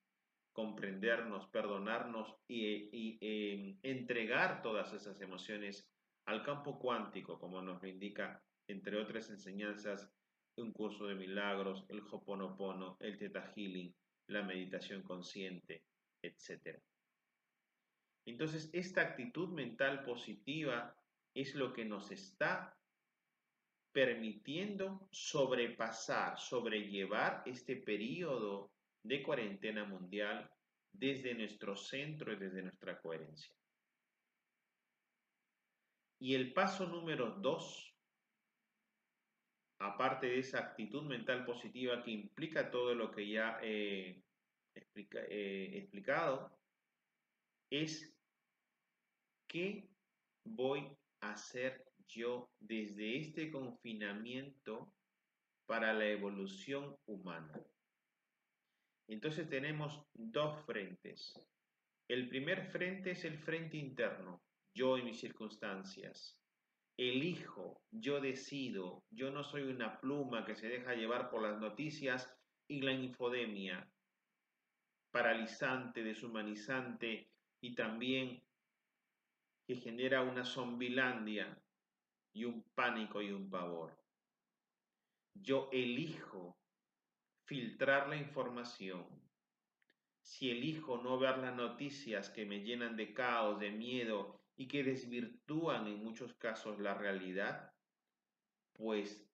[0.52, 5.88] comprendernos, perdonarnos y, eh, entregar todas esas emociones
[6.26, 10.12] al campo cuántico, como nos lo indica entre otras enseñanzas,
[10.56, 13.94] un curso de milagros, el Hoponopono, el Theta Healing,
[14.28, 15.84] la meditación consciente,
[16.22, 16.78] etc.
[18.26, 20.94] Entonces, esta actitud mental positiva
[21.34, 22.76] es lo que nos está
[23.92, 28.70] permitiendo sobrepasar, sobrellevar este periodo
[29.02, 30.50] de cuarentena mundial
[30.92, 33.54] desde nuestro centro y desde nuestra coherencia.
[36.20, 37.94] Y el paso número dos
[39.78, 44.22] aparte de esa actitud mental positiva que implica todo lo que ya he
[44.74, 46.58] explicado,
[47.70, 48.14] es
[49.46, 49.88] qué
[50.44, 54.94] voy a hacer yo desde este confinamiento
[55.66, 57.60] para la evolución humana.
[59.06, 61.34] Entonces tenemos dos frentes.
[62.08, 64.42] El primer frente es el frente interno,
[64.74, 66.37] yo y mis circunstancias
[66.98, 72.36] elijo, yo decido, yo no soy una pluma que se deja llevar por las noticias
[72.66, 73.88] y la infodemia
[75.12, 77.30] paralizante, deshumanizante
[77.60, 78.42] y también
[79.64, 81.62] que genera una zombilandia
[82.32, 83.96] y un pánico y un pavor.
[85.34, 86.58] Yo elijo
[87.44, 89.06] filtrar la información.
[90.20, 94.82] Si elijo no ver las noticias que me llenan de caos, de miedo y que
[94.82, 97.72] desvirtúan en muchos casos la realidad,
[98.72, 99.24] pues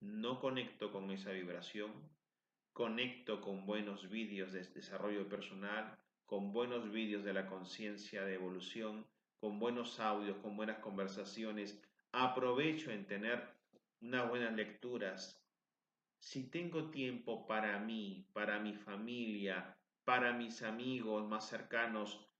[0.00, 1.92] no conecto con esa vibración,
[2.72, 9.06] conecto con buenos vídeos de desarrollo personal, con buenos vídeos de la conciencia de evolución,
[9.38, 11.80] con buenos audios, con buenas conversaciones,
[12.10, 13.54] aprovecho en tener
[14.00, 15.40] unas buenas lecturas.
[16.18, 22.33] Si tengo tiempo para mí, para mi familia, para mis amigos más cercanos,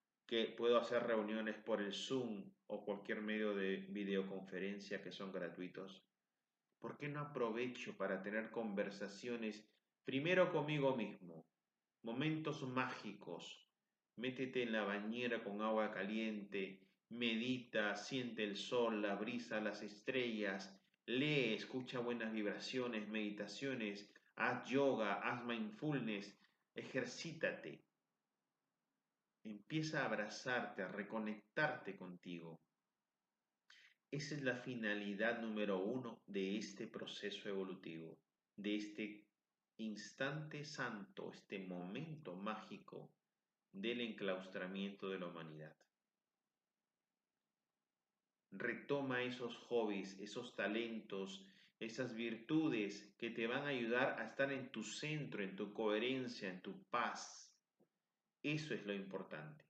[0.57, 6.05] puedo hacer reuniones por el Zoom o cualquier medio de videoconferencia que son gratuitos?
[6.81, 9.65] ¿Por qué no aprovecho para tener conversaciones
[10.05, 11.47] primero conmigo mismo?
[12.03, 13.69] Momentos mágicos.
[14.17, 20.77] Métete en la bañera con agua caliente, medita, siente el sol, la brisa, las estrellas,
[21.07, 26.37] lee, escucha buenas vibraciones, meditaciones, haz yoga, haz mindfulness,
[26.75, 27.85] ejercítate
[29.45, 32.61] Empieza a abrazarte, a reconectarte contigo.
[34.11, 38.19] Esa es la finalidad número uno de este proceso evolutivo,
[38.57, 39.27] de este
[39.77, 43.11] instante santo, este momento mágico
[43.73, 45.77] del enclaustramiento de la humanidad.
[48.53, 51.45] Retoma esos hobbies, esos talentos,
[51.81, 56.49] esas virtudes que te van a ayudar a estar en tu centro, en tu coherencia,
[56.49, 57.44] en tu paz.
[58.45, 59.65] Eso es lo importante.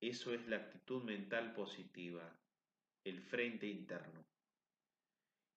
[0.00, 2.36] Eso es la actitud mental positiva,
[3.04, 4.26] el frente interno.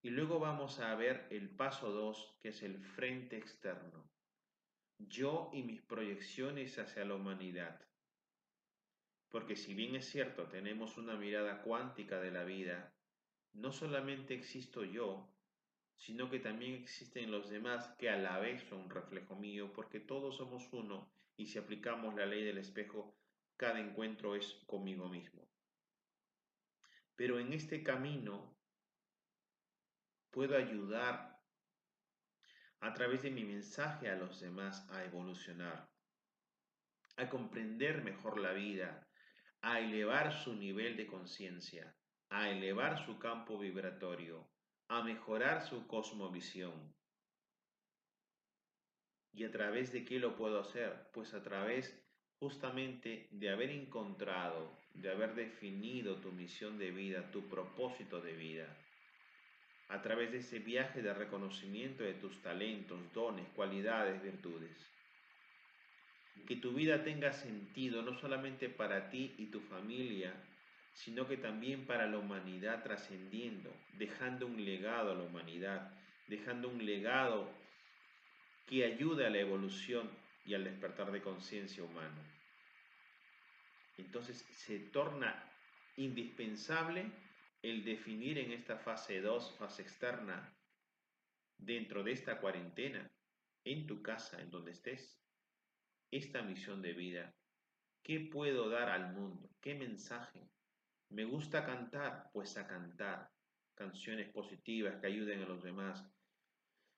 [0.04, 4.08] Y luego vamos a ver el paso 2, que es el frente externo.
[5.00, 7.82] Yo y mis proyecciones hacia la humanidad.
[9.30, 12.96] Porque si bien es cierto, tenemos una mirada cuántica de la vida,
[13.54, 15.35] no solamente existo yo,
[15.98, 20.00] sino que también existen los demás que a la vez son un reflejo mío, porque
[20.00, 23.18] todos somos uno y si aplicamos la ley del espejo,
[23.58, 25.48] cada encuentro es conmigo mismo.
[27.16, 28.58] Pero en este camino
[30.32, 31.40] puedo ayudar
[32.82, 35.90] a través de mi mensaje a los demás a evolucionar,
[37.16, 39.08] a comprender mejor la vida,
[39.62, 41.96] a elevar su nivel de conciencia,
[42.30, 44.50] a elevar su campo vibratorio,
[44.88, 46.94] a mejorar su cosmovisión.
[49.34, 51.10] ¿Y a través de qué lo puedo hacer?
[51.14, 52.02] Pues a través
[52.40, 58.78] justamente de haber encontrado, de haber definido tu misión de vida, tu propósito de vida,
[59.90, 64.92] a través de ese viaje de reconocimiento de tus talentos, dones, cualidades, virtudes.
[66.48, 70.34] Que tu vida tenga sentido no solamente para ti y tu familia,
[70.96, 75.92] sino que también para la humanidad trascendiendo, dejando un legado a la humanidad,
[76.28, 77.52] dejando un legado
[78.66, 80.10] que ayude a la evolución
[80.46, 82.24] y al despertar de conciencia humano.
[83.98, 85.44] Entonces se torna
[85.98, 87.12] indispensable
[87.62, 90.54] el definir en esta fase 2, fase externa,
[91.58, 93.12] dentro de esta cuarentena,
[93.66, 95.20] en tu casa, en donde estés,
[96.10, 97.36] esta misión de vida.
[98.02, 99.50] ¿Qué puedo dar al mundo?
[99.60, 100.55] ¿Qué mensaje?
[101.10, 102.30] ¿Me gusta cantar?
[102.34, 103.30] Pues a cantar
[103.76, 106.04] canciones positivas que ayuden a los demás,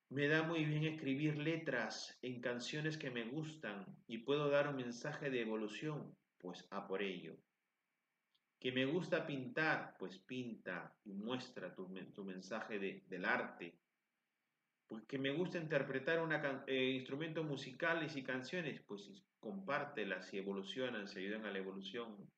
[0.09, 4.77] me da muy bien escribir letras en canciones que me gustan y puedo dar un
[4.77, 7.35] mensaje de evolución, pues a por ello.
[8.59, 11.89] Que me gusta pintar, pues pinta y muestra tu,
[12.23, 13.77] mensaje del arte.
[14.87, 21.07] Pues que me gusta interpretar una, eh, instrumentos musicales y canciones, pues compártelas y evolucionan,
[21.07, 22.31] se ayudan a la evolución.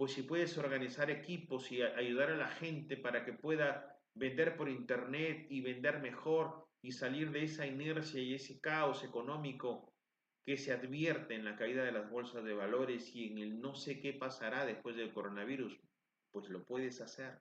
[0.00, 4.70] Pues si puedes organizar equipos y ayudar a la gente para que pueda vender por
[4.70, 9.92] internet y vender mejor y salir de esa inercia y ese caos económico
[10.46, 13.74] que se advierte en la caída de las bolsas de valores y en el no
[13.74, 15.78] sé qué pasará después del coronavirus,
[16.30, 17.38] pues lo puedes hacer.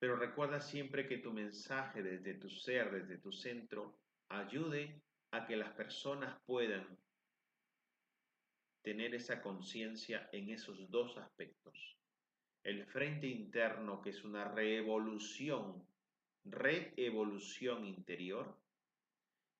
[0.00, 3.96] Pero recuerda siempre que tu mensaje desde tu ser, desde tu centro,
[4.28, 6.98] ayude a que las personas puedan
[8.82, 11.96] tener esa conciencia en esos dos aspectos
[12.64, 15.84] el frente interno, que es una reevolución,
[16.44, 18.56] reevolución interior,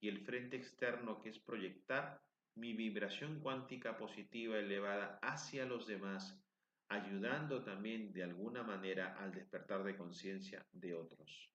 [0.00, 2.20] y el frente externo, que es proyectar
[2.54, 6.40] mi vibración cuántica positiva elevada hacia los demás,
[6.88, 11.50] ayudando también de alguna manera al despertar de conciencia de otros.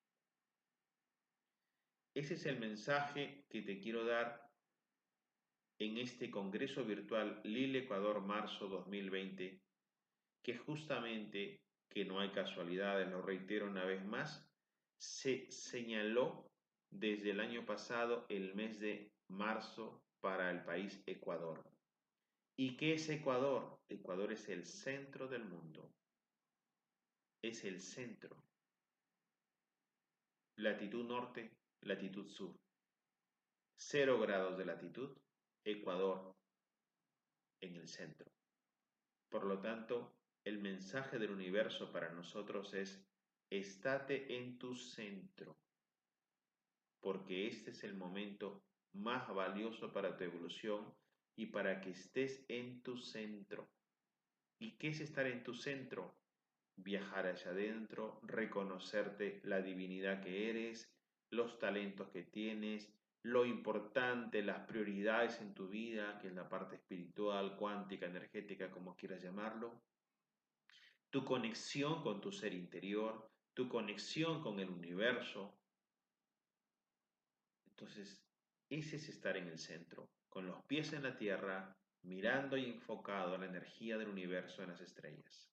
[2.14, 4.47] Ese es el mensaje que te quiero dar
[5.80, 9.62] en este Congreso Virtual Lille Ecuador Marzo 2020
[10.48, 11.60] que justamente,
[11.90, 14.50] que no hay casualidades, lo reitero una vez más,
[14.98, 16.50] se señaló
[16.90, 21.70] desde el año pasado el mes de marzo para el país Ecuador.
[22.58, 23.78] ¿Y qué es Ecuador?
[23.90, 25.92] Ecuador es el centro del mundo.
[27.44, 28.42] Es el centro.
[30.56, 31.52] Latitud norte,
[31.82, 32.56] latitud sur.
[33.78, 35.16] Cero grados de latitud,
[35.68, 36.34] Ecuador
[37.60, 38.32] en el centro.
[39.30, 40.16] Por lo tanto,
[40.46, 43.06] el mensaje del universo para nosotros es,
[43.50, 45.58] estate en tu centro,
[47.02, 48.64] porque este es el momento
[48.94, 50.96] más valioso para tu evolución
[51.36, 53.70] y para que estés en tu centro.
[54.60, 56.16] ¿Y qué es estar en tu centro?
[56.78, 60.90] Viajar hacia adentro, reconocerte la divinidad que eres,
[61.30, 62.97] los talentos que tienes,
[63.28, 68.96] lo importante, las prioridades en tu vida, que es la parte espiritual, cuántica, energética, como
[68.96, 69.84] quieras llamarlo,
[71.10, 75.60] tu conexión con tu ser interior, tu conexión con el universo.
[77.66, 78.24] Entonces,
[78.70, 83.36] ese es estar en el centro, con los pies en la tierra, mirando y enfocado
[83.36, 85.52] a la energía del universo en las estrellas.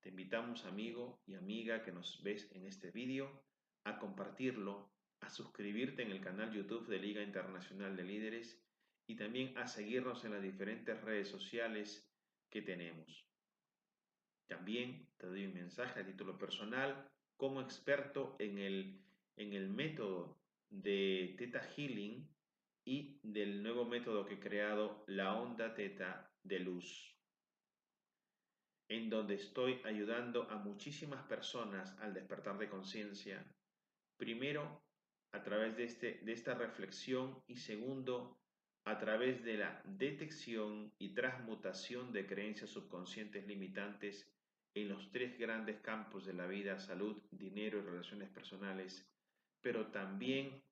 [0.00, 3.44] Te invitamos, amigo y amiga que nos ves en este vídeo,
[3.84, 8.62] a compartirlo, a suscribirte en el canal YouTube de Liga Internacional de Líderes
[9.08, 12.10] y también a seguirnos en las diferentes redes sociales
[12.50, 13.26] que tenemos.
[14.48, 19.04] También te doy un mensaje a título personal como experto en el,
[19.36, 20.38] en el método
[20.70, 22.28] de Theta Healing
[22.84, 27.16] y del nuevo método que he creado, la onda Theta de luz,
[28.88, 33.44] en donde estoy ayudando a muchísimas personas al despertar de conciencia.
[34.16, 34.85] Primero,
[35.36, 38.38] a través de, este, de esta reflexión y segundo,
[38.84, 44.26] a través de la detección y transmutación de creencias subconscientes limitantes
[44.74, 49.06] en los tres grandes campos de la vida, salud, dinero y relaciones personales,
[49.60, 50.62] pero también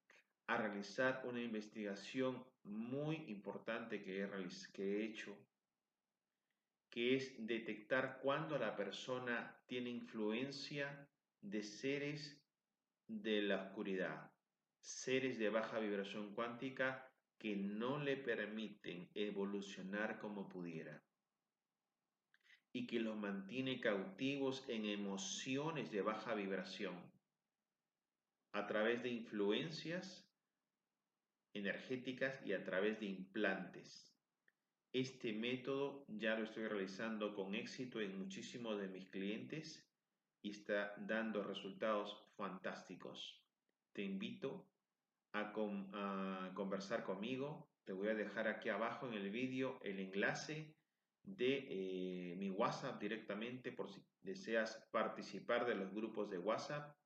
[0.46, 4.28] a realizar una investigación muy importante que he,
[4.72, 5.36] que he hecho,
[6.88, 11.06] que es detectar cuándo la persona tiene influencia
[11.42, 12.40] de seres
[13.08, 14.34] de la oscuridad,
[14.85, 21.03] seres de baja vibración cuántica que no le permiten evolucionar como pudiera
[22.70, 26.95] y que los mantiene cautivos en emociones de baja vibración
[28.53, 30.30] a través de influencias
[31.55, 34.14] energéticas y a través de implantes.
[34.93, 39.91] Este método ya lo estoy realizando con éxito en muchísimos de mis clientes
[40.43, 43.43] y está dando resultados fantásticos.
[43.95, 44.74] Te invito
[45.35, 47.68] a, conversar conmigo.
[47.85, 50.74] Te voy a dejar aquí abajo en el vídeo el enlace
[51.22, 56.97] de eh, mi WhatsApp directamente por si deseas participar de los grupos de WhatsApp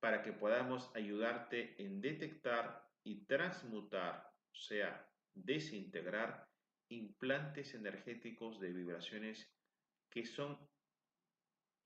[0.00, 6.48] para que podamos ayudarte en detectar y transmutar, o sea, desintegrar
[6.88, 9.50] implantes energéticos de vibraciones
[10.10, 10.58] que son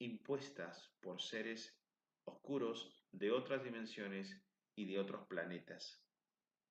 [0.01, 1.81] impuestas por seres
[2.25, 4.37] oscuros de otras dimensiones
[4.79, 6.01] y de otros planetas.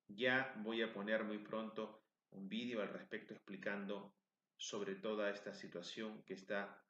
[0.08, 4.16] Ya voy a poner muy pronto un vídeo al respecto explicando
[4.56, 6.82] sobre toda esta situación que está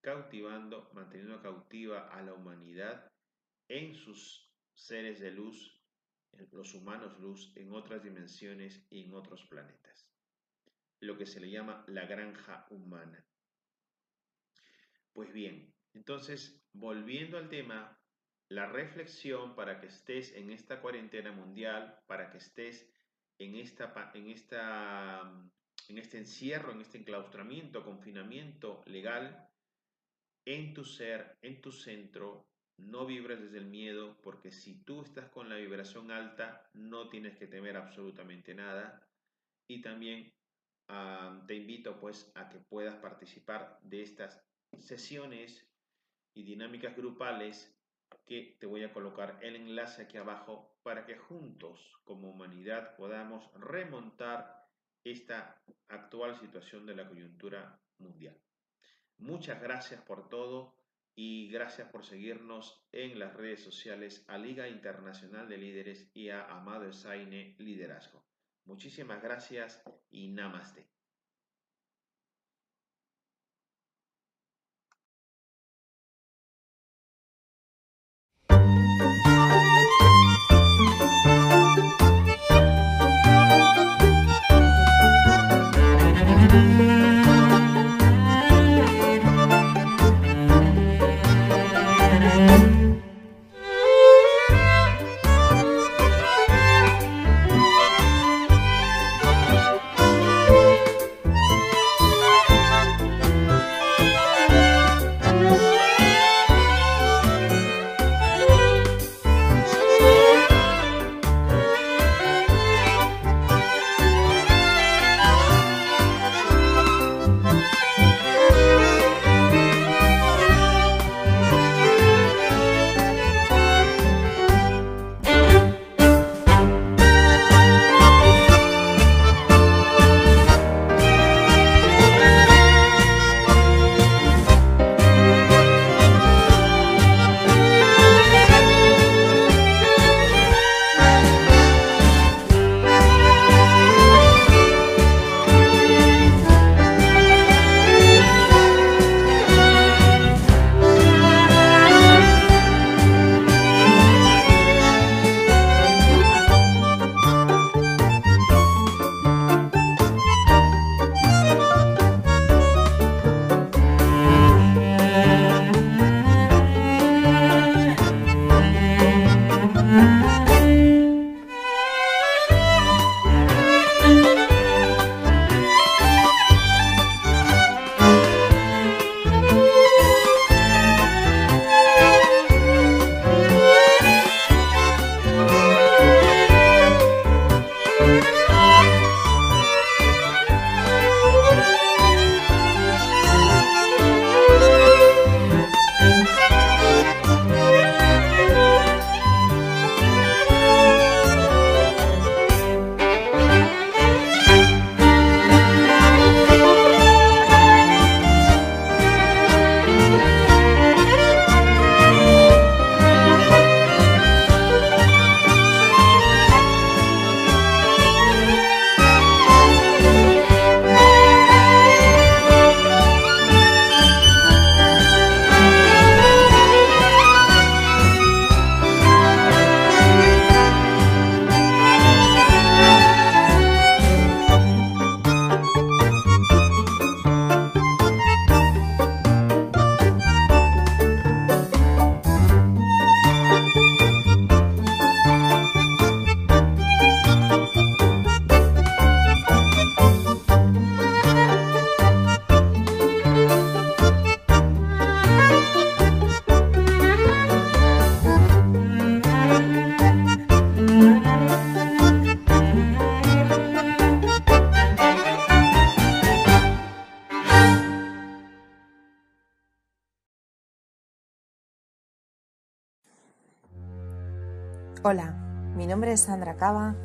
[0.00, 3.12] cautivando, manteniendo cautiva a la humanidad
[3.68, 5.82] en sus seres de luz,
[6.50, 10.08] los humanos luz, en otras dimensiones y en otros planetas.
[11.00, 13.22] Lo que se le llama la granja humana.
[15.12, 18.00] Pues bien, entonces, volviendo al tema,
[18.48, 22.90] la reflexión para que estés en esta cuarentena mundial, para que estés
[23.38, 25.22] en, esta, en, esta,
[25.88, 29.48] en este encierro, en este enclaustramiento, confinamiento legal,
[30.46, 35.28] en tu ser, en tu centro, no vibres desde el miedo, porque si tú estás
[35.30, 39.08] con la vibración alta, no tienes que temer absolutamente nada.
[39.68, 40.32] Y también
[41.46, 44.44] te invito pues a que puedas participar de estas
[44.78, 45.66] sesiones
[46.34, 47.73] y dinámicas grupales
[48.26, 53.50] que te voy a colocar el enlace aquí abajo para que juntos como humanidad podamos
[53.54, 54.64] remontar
[55.04, 58.38] esta actual situación de la coyuntura mundial.
[59.18, 60.74] Muchas gracias por todo
[61.14, 66.46] y gracias por seguirnos en las redes sociales a Liga Internacional de Líderes y a
[66.46, 68.24] Amado Esaine Liderazgo.
[68.64, 70.93] Muchísimas gracias y namaste.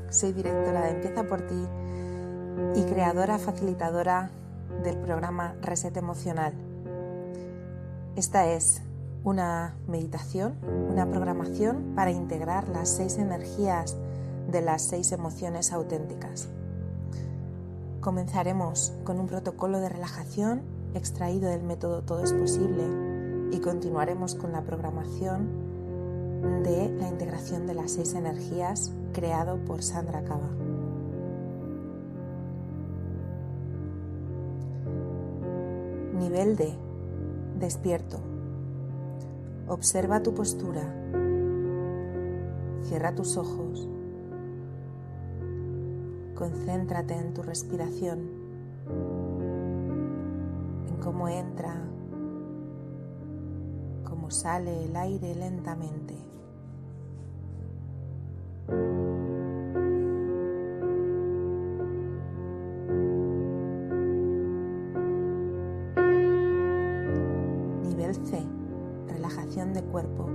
[0.10, 1.68] Soy directora de Empieza por ti
[2.76, 4.32] y creadora facilitadora
[4.84, 6.54] del programa Reset Emocional.
[8.16, 8.82] Esta es
[9.26, 10.56] una meditación,
[10.90, 13.98] una programación para integrar las seis energías
[14.50, 16.48] de las seis emociones auténticas.
[18.00, 20.62] Comenzaremos con un protocolo de relajación
[20.94, 22.86] extraído del método Todo es posible
[23.52, 25.69] y continuaremos con la programación
[26.42, 30.50] de la integración de las seis energías creado por Sandra Cava.
[36.14, 36.74] Nivel D.
[37.60, 38.20] Despierto.
[39.68, 40.82] Observa tu postura.
[42.84, 43.88] Cierra tus ojos.
[46.36, 48.20] Concéntrate en tu respiración,
[50.88, 51.76] en cómo entra,
[54.06, 56.29] cómo sale el aire lentamente.
[67.84, 68.42] Nivel C.
[69.08, 70.28] Relajación de cuerpo.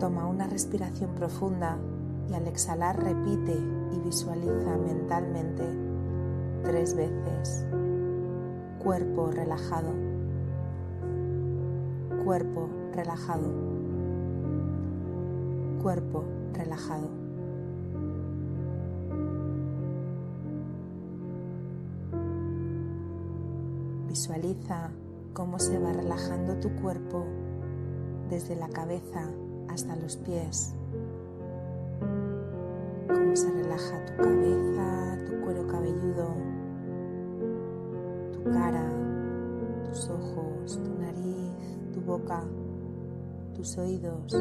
[0.00, 1.78] Toma una respiración profunda
[2.30, 3.56] y al exhalar repite
[3.92, 5.64] y visualiza mentalmente
[6.62, 7.64] tres veces.
[8.82, 9.92] Cuerpo relajado.
[12.24, 13.50] Cuerpo relajado.
[15.82, 17.08] Cuerpo relajado.
[24.08, 24.90] Visualiza
[25.32, 27.24] cómo se va relajando tu cuerpo
[28.28, 29.30] desde la cabeza
[29.68, 30.74] hasta los pies.
[33.06, 36.34] Cómo se relaja tu cabeza, tu cuero cabelludo,
[38.32, 38.90] tu cara,
[39.84, 41.52] tus ojos, tu nariz,
[41.92, 42.42] tu boca,
[43.54, 44.32] tus oídos,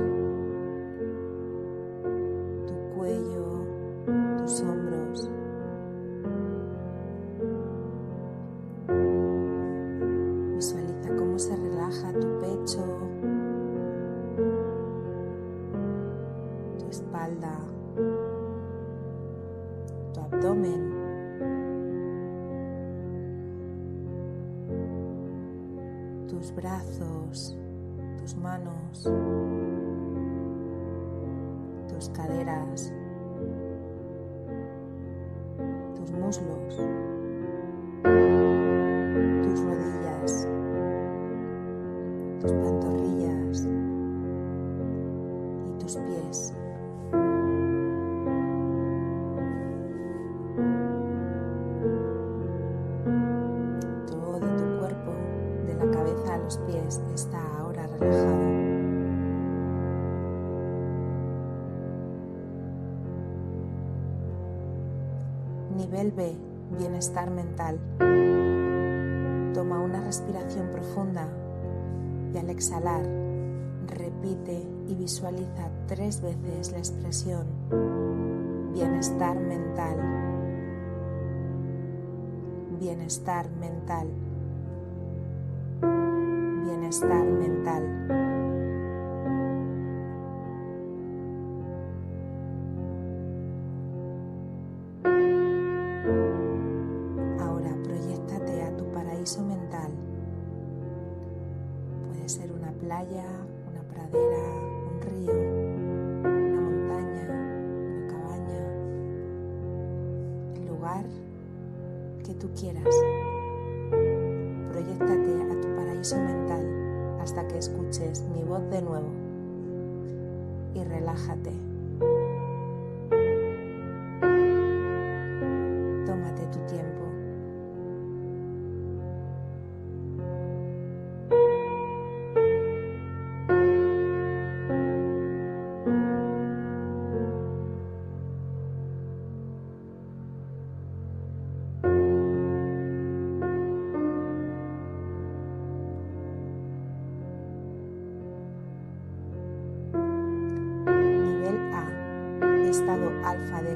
[82.98, 84.27] Bienestar mental.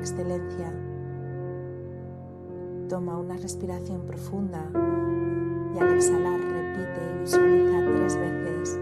[0.02, 0.74] Excelencia.
[2.90, 4.66] Toma una respiración profunda
[5.76, 8.80] y al exhalar repite y visualiza tres veces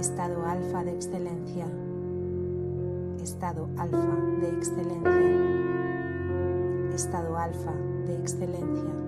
[0.00, 1.66] estado alfa de excelencia,
[3.22, 5.20] estado alfa de excelencia,
[6.94, 7.72] estado alfa
[8.06, 9.07] de excelencia.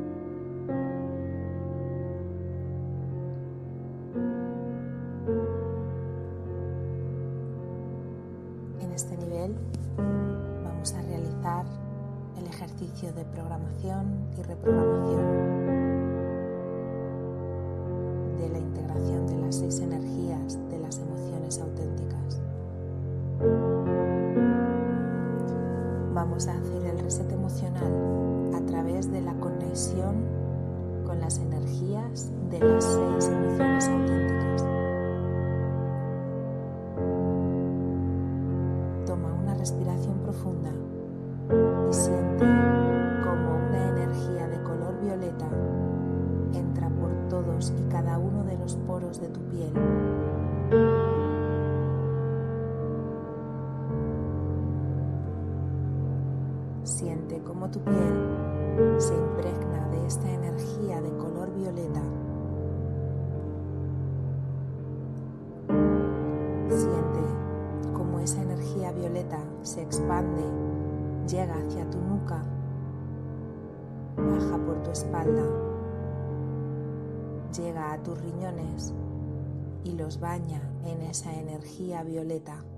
[82.02, 82.69] Violeta.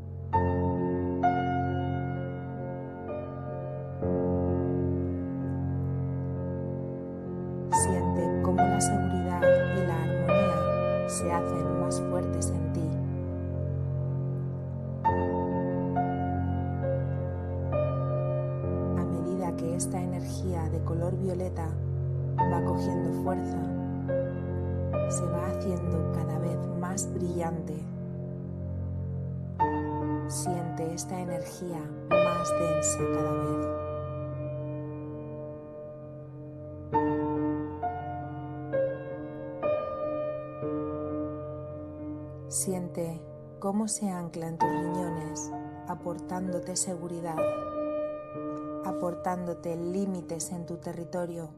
[32.08, 33.66] Más densa cada vez.
[42.48, 43.20] Siente
[43.58, 45.50] cómo se ancla en tus riñones,
[45.88, 47.36] aportándote seguridad
[48.84, 51.50] aportándote límites en tu territorio,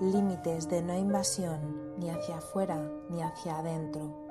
[0.00, 4.29] límites de no invasión ni hacia afuera ni hacia adentro.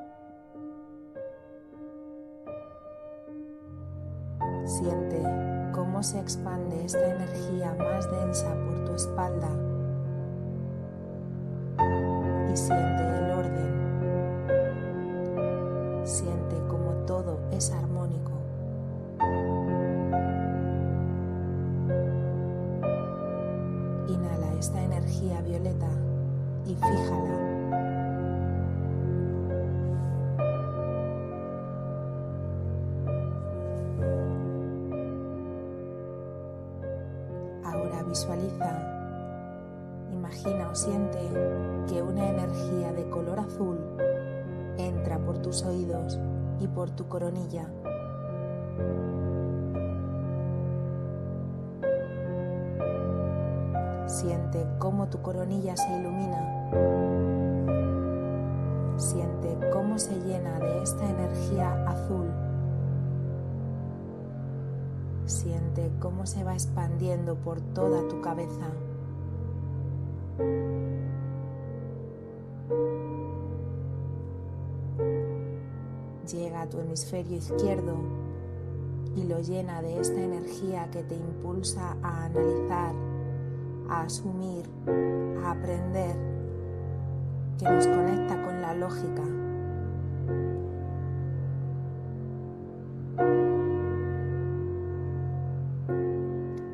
[4.70, 5.24] Siente
[5.72, 9.49] cómo se expande esta energía más densa por tu espalda
[12.53, 13.29] y siente el
[54.60, 56.38] Siente cómo tu coronilla se ilumina.
[58.97, 62.28] Siente cómo se llena de esta energía azul.
[65.26, 68.68] Siente cómo se va expandiendo por toda tu cabeza.
[76.34, 77.95] Llega a tu hemisferio izquierdo
[79.16, 83.09] y lo llena de esta energía que te impulsa a analizar
[83.90, 84.66] a asumir,
[85.44, 86.16] a aprender,
[87.58, 89.24] que nos conecta con la lógica.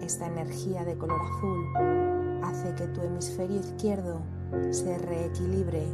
[0.02, 4.22] Esta energía de color azul hace que tu hemisferio izquierdo
[4.70, 5.88] se reequilibre,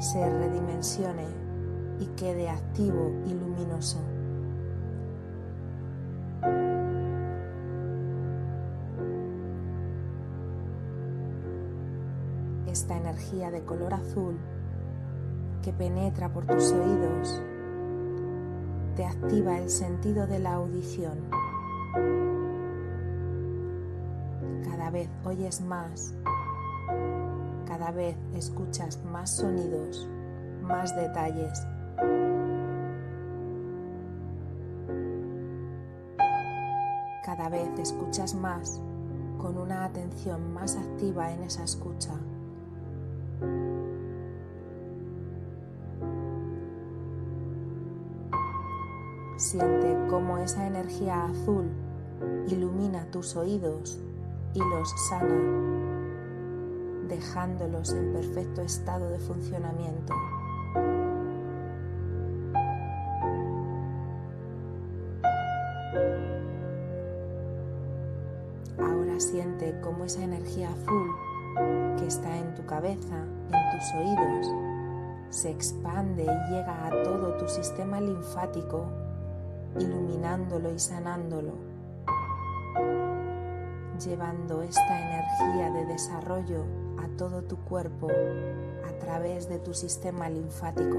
[0.00, 1.26] se redimensione
[2.00, 4.13] y quede activo y luminoso.
[13.32, 14.36] De color azul
[15.62, 17.40] que penetra por tus oídos
[18.94, 21.18] te activa el sentido de la audición.
[24.62, 26.14] Cada vez oyes más,
[27.66, 30.06] cada vez escuchas más sonidos,
[30.62, 31.66] más detalles.
[37.24, 38.80] Cada vez escuchas más
[39.38, 42.12] con una atención más activa en esa escucha.
[49.44, 51.68] Siente cómo esa energía azul
[52.48, 54.00] ilumina tus oídos
[54.54, 55.38] y los sana,
[57.10, 60.14] dejándolos en perfecto estado de funcionamiento.
[68.78, 71.10] Ahora siente cómo esa energía azul
[71.98, 74.46] que está en tu cabeza, en tus oídos,
[75.28, 79.04] se expande y llega a todo tu sistema linfático
[79.78, 81.52] iluminándolo y sanándolo,
[84.04, 86.64] llevando esta energía de desarrollo
[86.98, 90.98] a todo tu cuerpo a través de tu sistema linfático.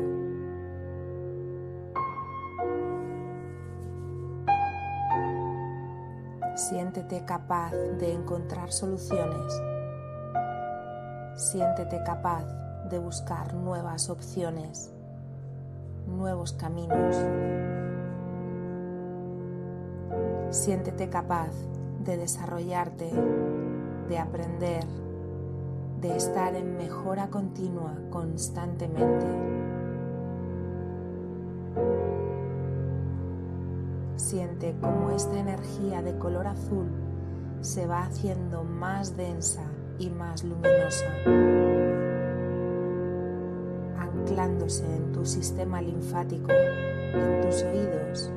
[6.55, 9.61] Siéntete capaz de encontrar soluciones.
[11.36, 12.45] Siéntete capaz
[12.89, 14.89] de buscar nuevas opciones,
[16.07, 17.74] nuevos caminos.
[20.49, 21.51] Siéntete capaz
[22.03, 23.09] de desarrollarte,
[24.07, 24.83] de aprender,
[26.01, 29.25] de estar en mejora continua constantemente.
[34.15, 36.87] Siente cómo esta energía de color azul
[37.61, 39.63] se va haciendo más densa
[39.97, 41.05] y más luminosa,
[43.97, 48.31] anclándose en tu sistema linfático, en tus oídos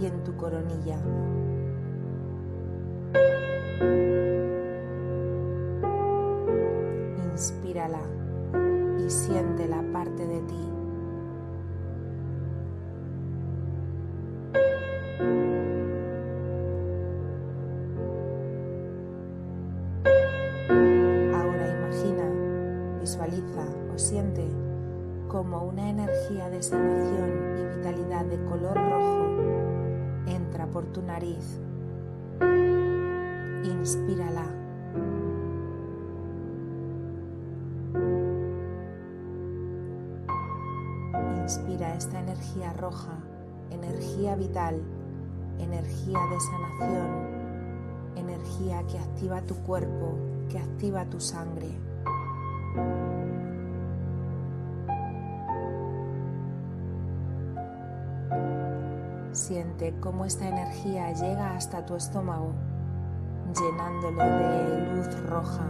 [0.00, 0.98] y en tu coronilla.
[7.32, 8.00] Inspírala
[8.98, 10.68] y siente la parte de ti
[25.28, 29.57] como una energía de sanación y vitalidad de color rojo
[30.72, 31.60] por tu nariz.
[33.64, 34.44] Inspírala.
[41.42, 43.18] Inspira esta energía roja,
[43.70, 44.82] energía vital,
[45.58, 47.08] energía de sanación,
[48.16, 50.14] energía que activa tu cuerpo,
[50.48, 51.68] que activa tu sangre.
[59.78, 62.50] Siente cómo esta energía llega hasta tu estómago,
[63.54, 65.66] llenándolo de luz roja.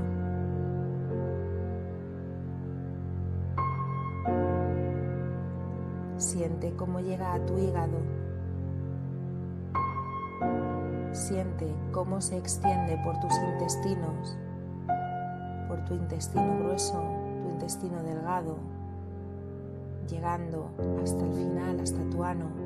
[6.17, 7.99] Siente cómo llega a tu hígado.
[11.13, 14.39] Siente cómo se extiende por tus intestinos,
[15.69, 17.03] por tu intestino grueso,
[17.43, 18.57] tu intestino delgado,
[20.09, 20.71] llegando
[21.03, 22.58] hasta el final, hasta tu ano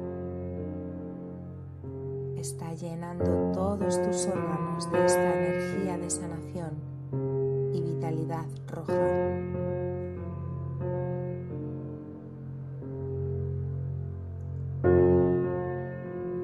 [2.74, 6.70] llenando todos tus órganos de esta energía de sanación
[7.72, 8.92] y vitalidad roja.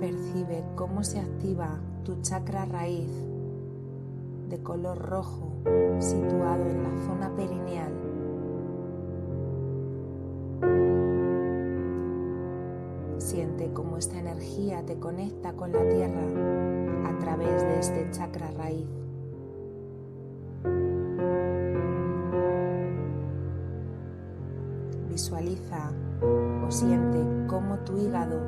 [0.00, 3.10] Percibe cómo se activa tu chakra raíz
[4.48, 5.52] de color rojo
[5.98, 7.97] situado en la zona perineal
[13.98, 16.22] Esta energía te conecta con la tierra
[17.04, 18.86] a través de este chakra raíz.
[25.08, 25.90] Visualiza
[26.64, 27.18] o siente
[27.48, 28.38] cómo tu hígado,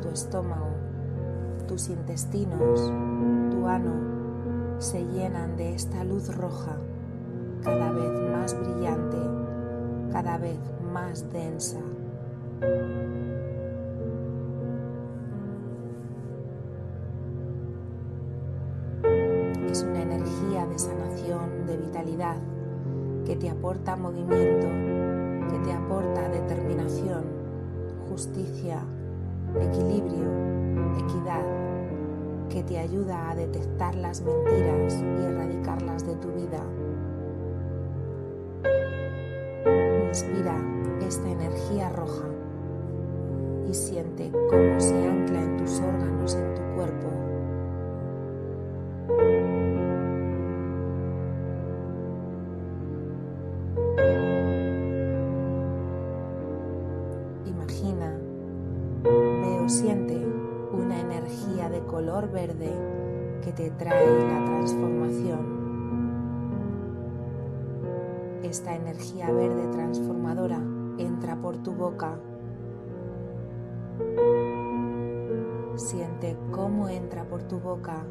[0.00, 0.70] tu estómago,
[1.68, 2.90] tus intestinos,
[3.50, 6.78] tu ano se llenan de esta luz roja
[7.62, 9.18] cada vez más brillante,
[10.10, 10.58] cada vez
[10.94, 11.80] más densa.
[23.26, 24.68] Que te aporta movimiento,
[25.50, 27.24] que te aporta determinación,
[28.08, 28.82] justicia,
[29.60, 30.28] equilibrio,
[30.96, 31.44] equidad,
[32.48, 36.62] que te ayuda a detectar las mentiras y erradicarlas de tu vida.
[40.08, 40.56] Inspira
[41.04, 42.28] esta energía roja
[43.68, 47.13] y siente cómo se ancla en tus órganos, en tu cuerpo
[68.54, 70.60] Esta energía verde transformadora
[70.96, 72.20] entra por tu boca.
[75.74, 78.06] Siente cómo entra por tu boca,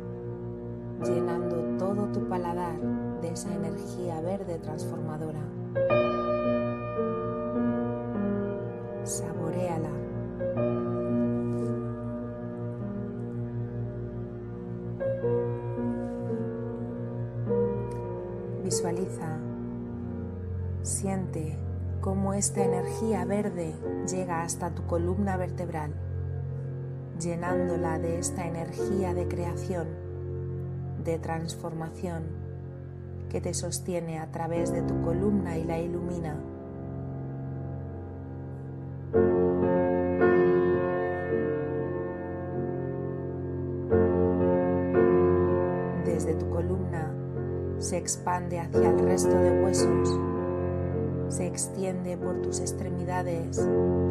[1.02, 2.78] llenando todo tu paladar
[3.22, 5.40] de esa energía verde transformadora.
[9.06, 9.92] Saboreala.
[18.62, 19.53] Visualiza
[20.84, 21.58] Siente
[22.02, 23.74] cómo esta energía verde
[24.06, 25.94] llega hasta tu columna vertebral,
[27.18, 29.88] llenándola de esta energía de creación,
[31.06, 32.24] de transformación
[33.30, 36.36] que te sostiene a través de tu columna y la ilumina.
[46.04, 47.10] Desde tu columna
[47.78, 50.33] se expande hacia el resto de huesos,
[51.34, 53.58] se extiende por tus extremidades,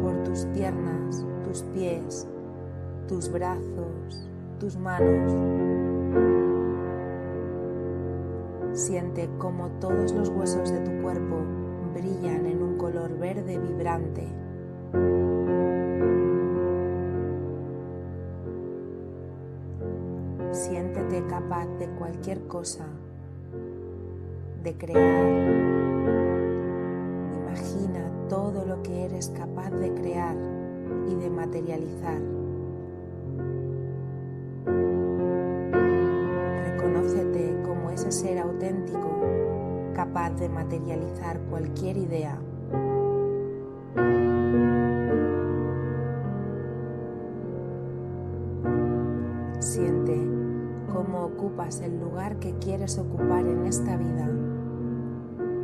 [0.01, 2.27] por tus piernas, tus pies,
[3.07, 4.27] tus brazos,
[4.59, 5.31] tus manos
[8.73, 11.37] Siente como todos los huesos de tu cuerpo
[11.93, 14.27] brillan en un color verde vibrante.
[20.51, 22.87] Siéntete capaz de cualquier cosa,
[24.63, 25.82] de crear.
[29.29, 30.35] Capaz de crear
[31.07, 32.21] y de materializar.
[38.13, 39.09] ser auténtico,
[39.95, 42.37] capaz de materializar cualquier idea.
[49.59, 50.15] Siente
[50.93, 54.29] cómo ocupas el lugar que quieres ocupar en esta vida,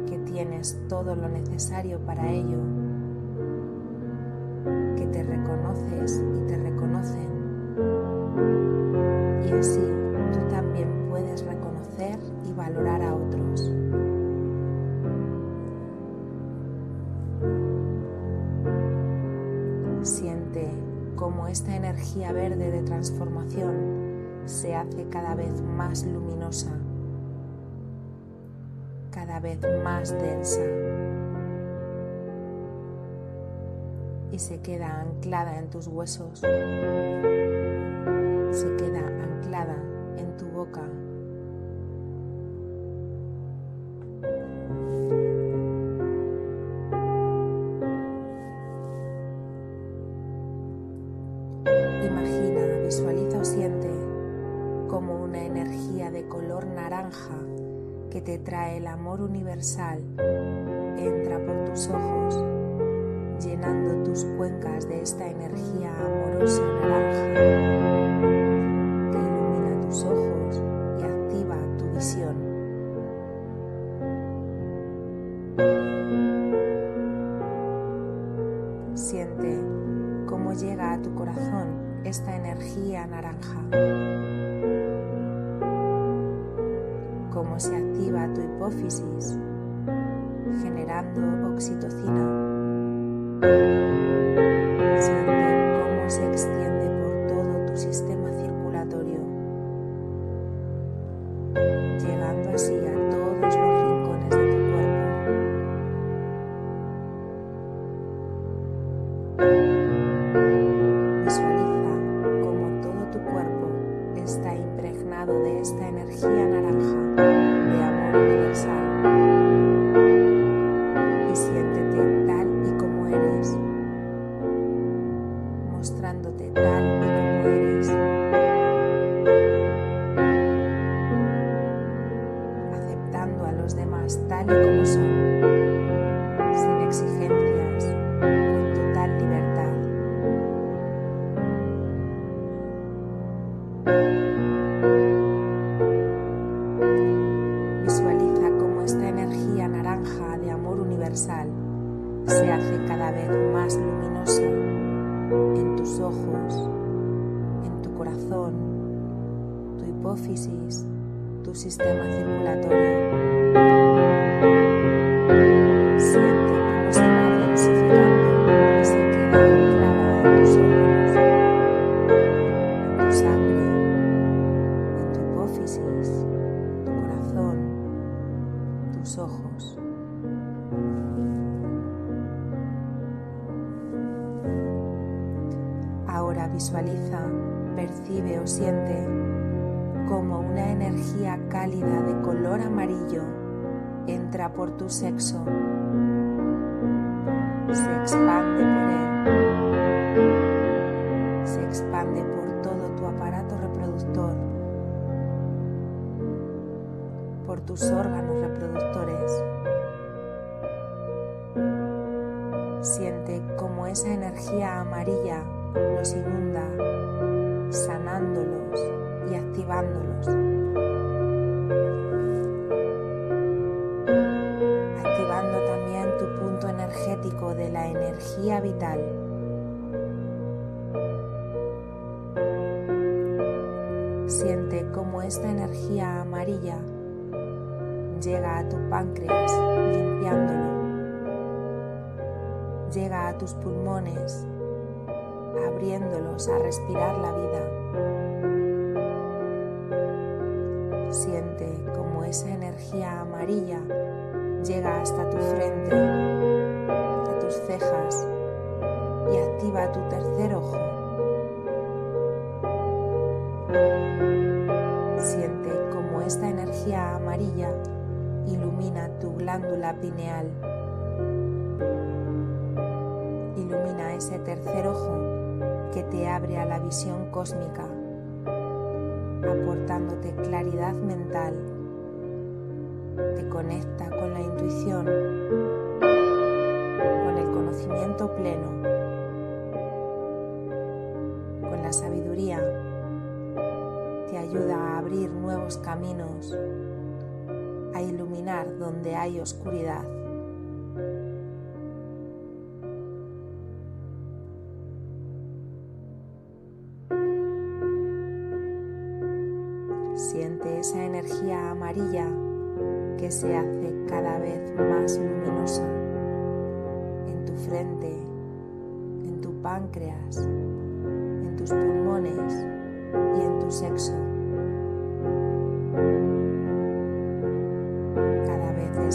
[0.08, 2.58] que tienes todo lo necesario para ello,
[6.18, 7.30] y te reconocen.
[9.46, 9.82] Y así
[10.34, 13.72] tú también puedes reconocer y valorar a otros.
[20.02, 20.70] Siente
[21.16, 24.00] cómo esta energía verde de transformación
[24.46, 26.72] se hace cada vez más luminosa,
[29.12, 30.89] cada vez más densa
[34.40, 36.48] se queda anclada en tus huesos, se
[38.78, 39.76] queda anclada
[40.18, 40.82] en tu boca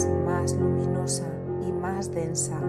[0.03, 1.23] más luminosa
[1.65, 2.59] y más densa.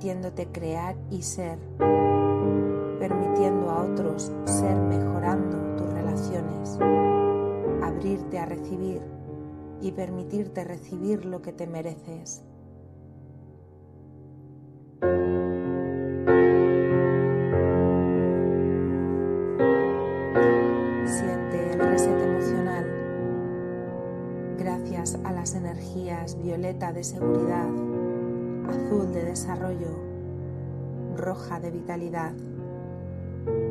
[0.00, 1.58] permitiéndote crear y ser,
[2.98, 6.78] permitiendo a otros ser mejorando tus relaciones,
[7.82, 9.02] abrirte a recibir
[9.82, 12.42] y permitirte recibir lo que te mereces.
[21.04, 22.86] Siente el reset emocional
[24.58, 27.89] gracias a las energías violeta de seguridad
[29.30, 29.96] desarrollo,
[31.16, 32.32] roja de vitalidad,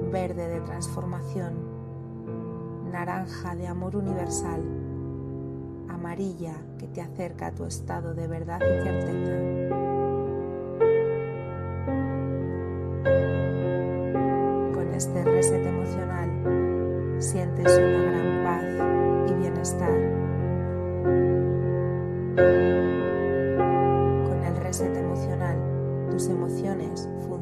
[0.09, 1.53] verde de transformación,
[2.89, 4.61] naranja de amor universal,
[5.89, 9.31] amarilla que te acerca a tu estado de verdad y certeza.
[14.73, 20.19] Con este reset emocional sientes una gran paz y bienestar.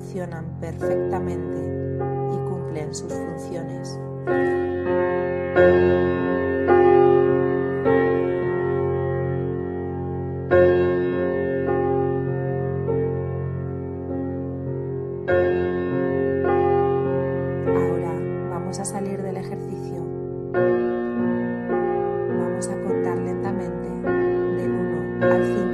[0.07, 1.57] funcionan perfectamente
[2.31, 3.99] y cumplen sus funciones.
[17.67, 18.13] Ahora
[18.49, 20.05] vamos a salir del ejercicio.
[22.39, 23.89] Vamos a contar lentamente
[24.55, 25.66] del 1 al 5.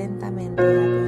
[0.00, 0.99] lentamente.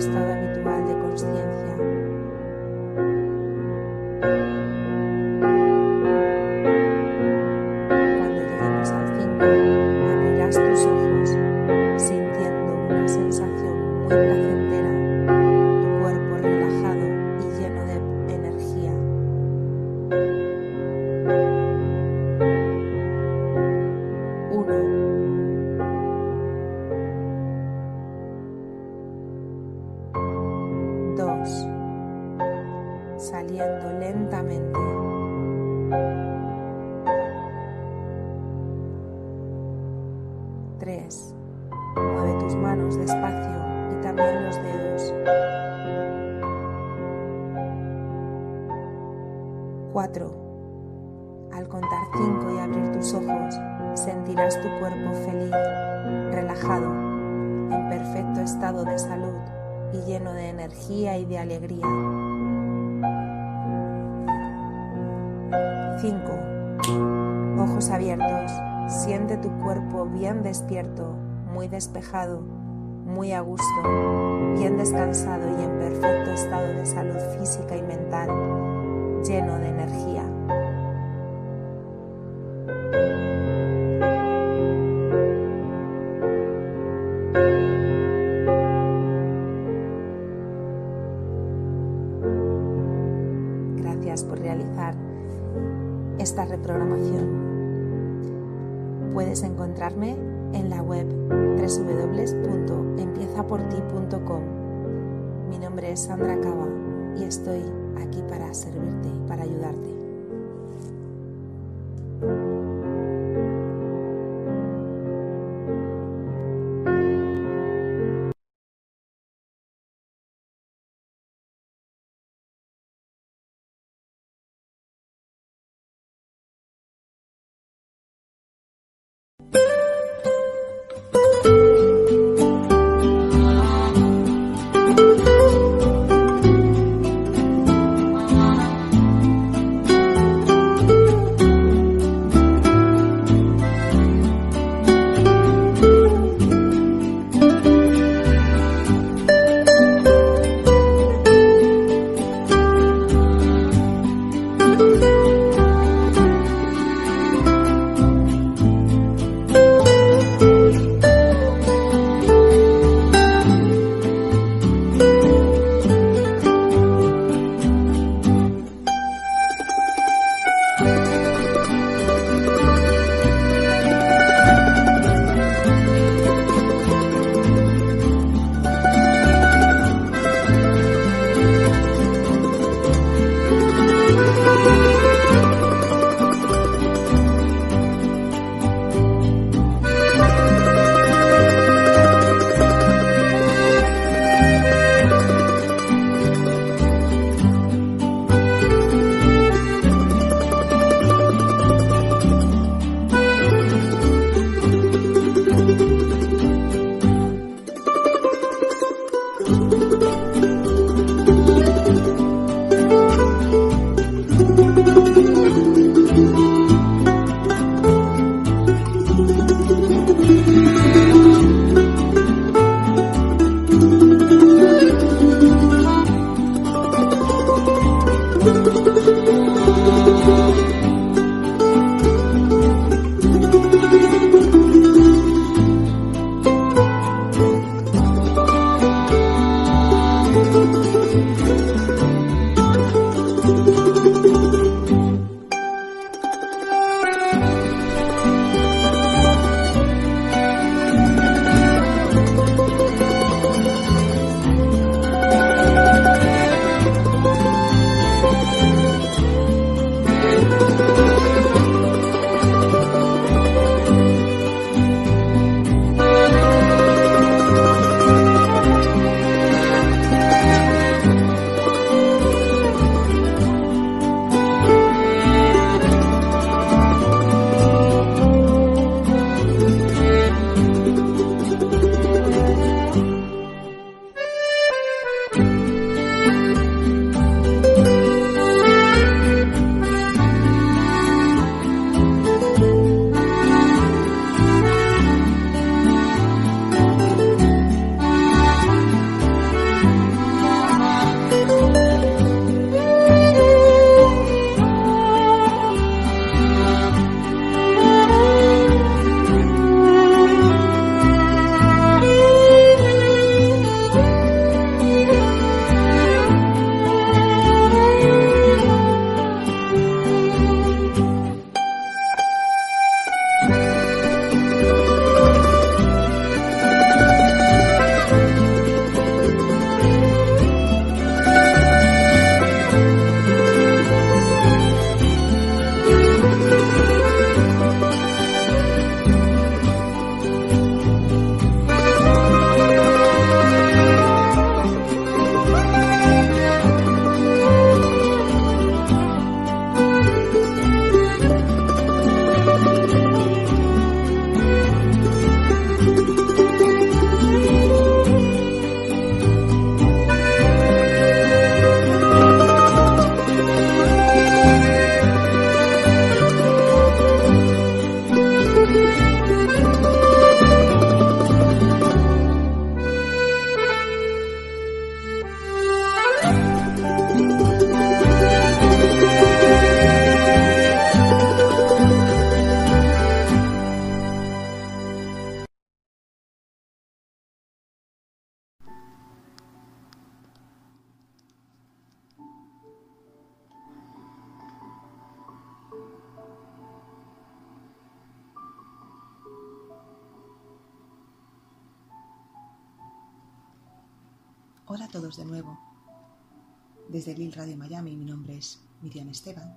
[409.12, 409.56] Esteban.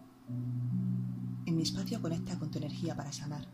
[1.46, 3.48] En mi espacio conecta con tu energía para sanar.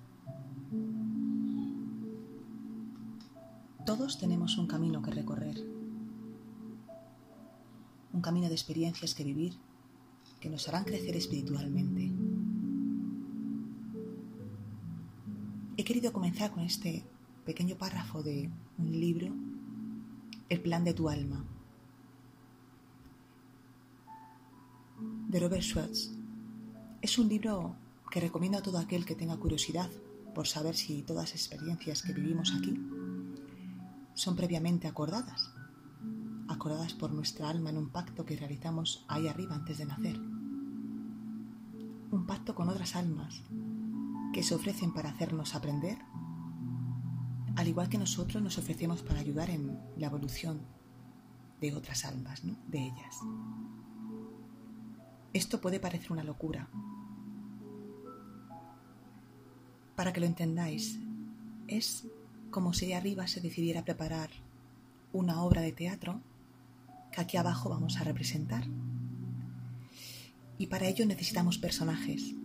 [3.86, 5.57] Todos tenemos un camino que recorrer.
[8.14, 9.57] Un camino de experiencias que vivir
[10.41, 12.11] que nos harán crecer espiritualmente.
[15.78, 17.06] He querido comenzar con este
[17.45, 19.34] pequeño párrafo de un libro,
[20.49, 21.45] El plan de tu alma,
[25.32, 26.12] de Robert Schwartz.
[27.02, 27.78] Es un libro
[28.12, 29.90] que recomiendo a todo aquel que tenga curiosidad
[30.36, 32.78] por saber si todas las experiencias que vivimos aquí
[34.14, 35.49] son previamente acordadas,
[36.49, 40.18] acordadas por nuestra alma en un pacto que realizamos ahí arriba antes de nacer.
[42.12, 43.41] Un pacto con otras almas
[44.34, 45.98] que se ofrecen para hacernos aprender,
[47.56, 50.60] al igual que nosotros nos ofrecemos para ayudar en la evolución
[51.62, 53.16] de otras almas, de ellas.
[55.34, 56.68] Esto puede parecer una locura.
[59.95, 60.99] Para que lo entendáis,
[61.68, 62.08] es
[62.49, 64.30] como si de arriba se decidiera preparar
[65.14, 66.22] una obra de teatro
[67.12, 68.66] que aquí abajo vamos a representar.
[70.58, 72.36] Y para ello necesitamos personajes.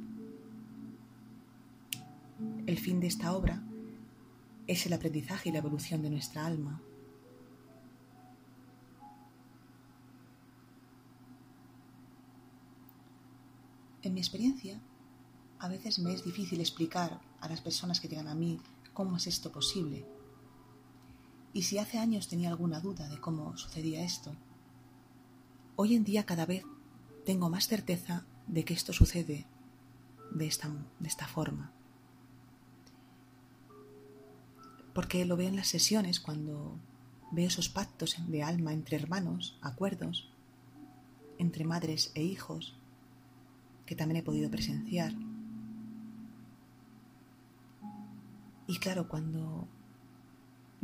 [2.67, 3.63] El fin de esta obra
[4.67, 6.81] es el aprendizaje y la evolución de nuestra alma.
[14.07, 14.81] En mi experiencia,
[15.59, 18.61] a veces me es difícil explicar a las personas que llegan a mí
[18.95, 20.07] cómo es esto posible.
[21.53, 24.33] Y si hace años tenía alguna duda de cómo sucedía esto,
[25.75, 26.63] hoy en día cada vez
[27.25, 29.45] tengo más certeza de que esto sucede
[30.31, 30.69] de esta,
[31.01, 31.73] de esta forma.
[34.95, 36.79] Porque lo veo en las sesiones cuando
[37.33, 40.31] veo esos pactos de alma entre hermanos, acuerdos,
[41.39, 42.77] entre madres e hijos,
[43.87, 45.15] que también he podido presenciar.
[48.67, 49.69] Y claro, cuando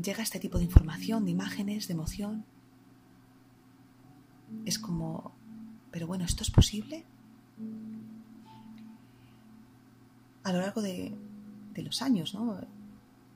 [0.01, 2.45] llega este tipo de información, de imágenes, de emoción,
[4.65, 5.33] es como,
[5.91, 7.05] pero bueno, ¿esto es posible?
[10.45, 11.13] A lo largo de,
[11.75, 12.61] de los años, ¿no?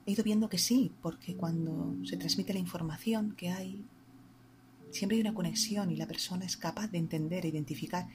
[0.05, 3.85] He ido viendo que sí, porque cuando se transmite la información que hay,
[4.91, 8.07] siempre hay una conexión y la persona es capaz de entender e identificar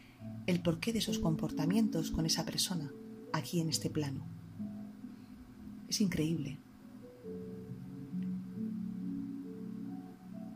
[0.47, 2.93] el porqué de esos comportamientos con esa persona
[3.33, 4.25] aquí en este plano.
[5.89, 6.59] Es increíble.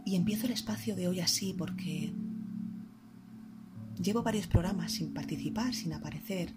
[0.04, 2.12] Y empiezo el espacio de hoy así porque
[4.00, 6.52] llevo varios programas sin participar, sin aparecer.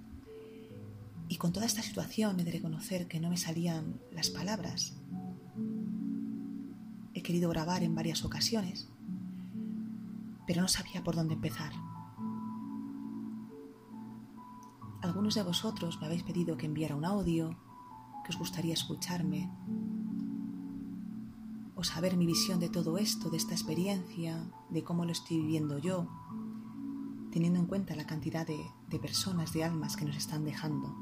[1.28, 4.96] Y con toda esta situación he de reconocer que no me salían las palabras.
[7.14, 8.88] He querido grabar en varias ocasiones,
[10.48, 11.74] pero no sabía por dónde empezar.
[15.02, 17.56] Algunos de vosotros me habéis pedido que enviara un audio,
[18.26, 19.50] que os gustaría escucharme,
[21.76, 25.78] o saber mi visión de todo esto, de esta experiencia, de cómo lo estoy viviendo
[25.80, 26.10] yo,
[27.32, 28.60] teniendo en cuenta la cantidad de,
[28.90, 30.94] de personas, de almas que nos están dejando.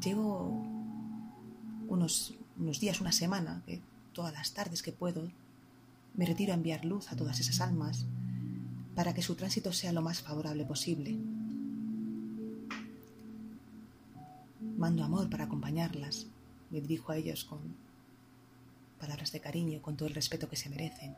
[0.00, 0.62] Llevo
[1.88, 5.28] unos, unos días, una semana, que todas las tardes que puedo,
[6.14, 8.06] me retiro a enviar luz a todas esas almas
[8.94, 11.16] para que su tránsito sea lo más favorable posible.
[14.76, 16.26] Mando amor para acompañarlas,
[16.70, 17.60] me dirijo a ellos con
[19.00, 21.14] palabras de cariño, con todo el respeto que se merecen,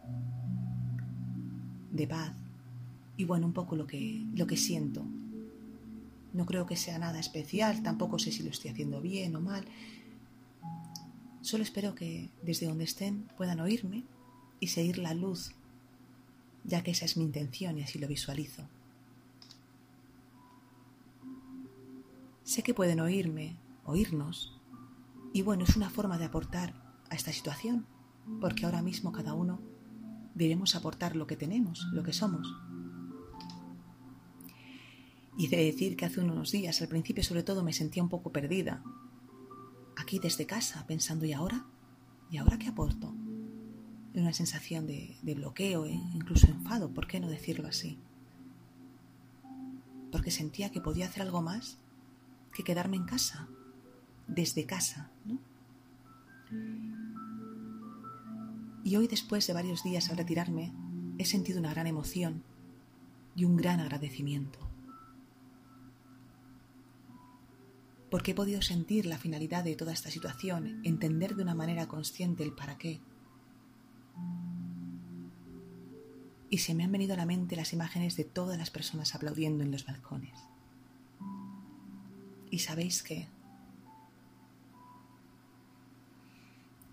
[1.93, 2.33] de paz
[3.17, 5.05] y bueno, un poco lo que, lo que siento.
[6.33, 9.65] No creo que sea nada especial, tampoco sé si lo estoy haciendo bien o mal.
[11.43, 14.03] Solo espero que desde donde estén puedan oírme
[14.59, 15.53] y seguir la luz
[16.65, 18.69] ya que esa es mi intención y así lo visualizo.
[22.43, 24.61] Sé que pueden oírme, oírnos,
[25.33, 26.75] y bueno, es una forma de aportar
[27.11, 27.87] a esta situación,
[28.41, 29.61] porque ahora mismo cada uno
[30.35, 32.55] debemos aportar lo que tenemos, lo que somos.
[35.37, 38.31] Y de decir que hace unos días, al principio sobre todo, me sentía un poco
[38.31, 38.85] perdida,
[39.97, 41.67] aquí desde casa, pensando, ¿y ahora?
[42.31, 43.15] ¿Y ahora qué aporto?
[44.15, 47.99] Una sensación de, bloqueo e incluso enfado, ¿por qué no decirlo así?
[50.13, 51.79] Porque sentía que podía hacer algo más
[52.53, 53.49] que quedarme en casa,
[54.29, 55.39] desde casa, ¿no?
[58.85, 60.73] Y hoy, después de varios días al retirarme,
[61.19, 62.43] he sentido una gran emoción
[63.35, 64.65] y un gran agradecimiento.
[68.15, 72.45] porque he podido sentir la finalidad de toda esta situación, entender de una manera consciente
[72.45, 73.01] el para qué.
[76.55, 79.65] Y se me han venido a la mente las imágenes de todas las personas aplaudiendo
[79.65, 80.39] en los balcones.
[82.49, 83.27] Y sabéis qué?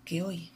[0.04, 0.50] Que hoy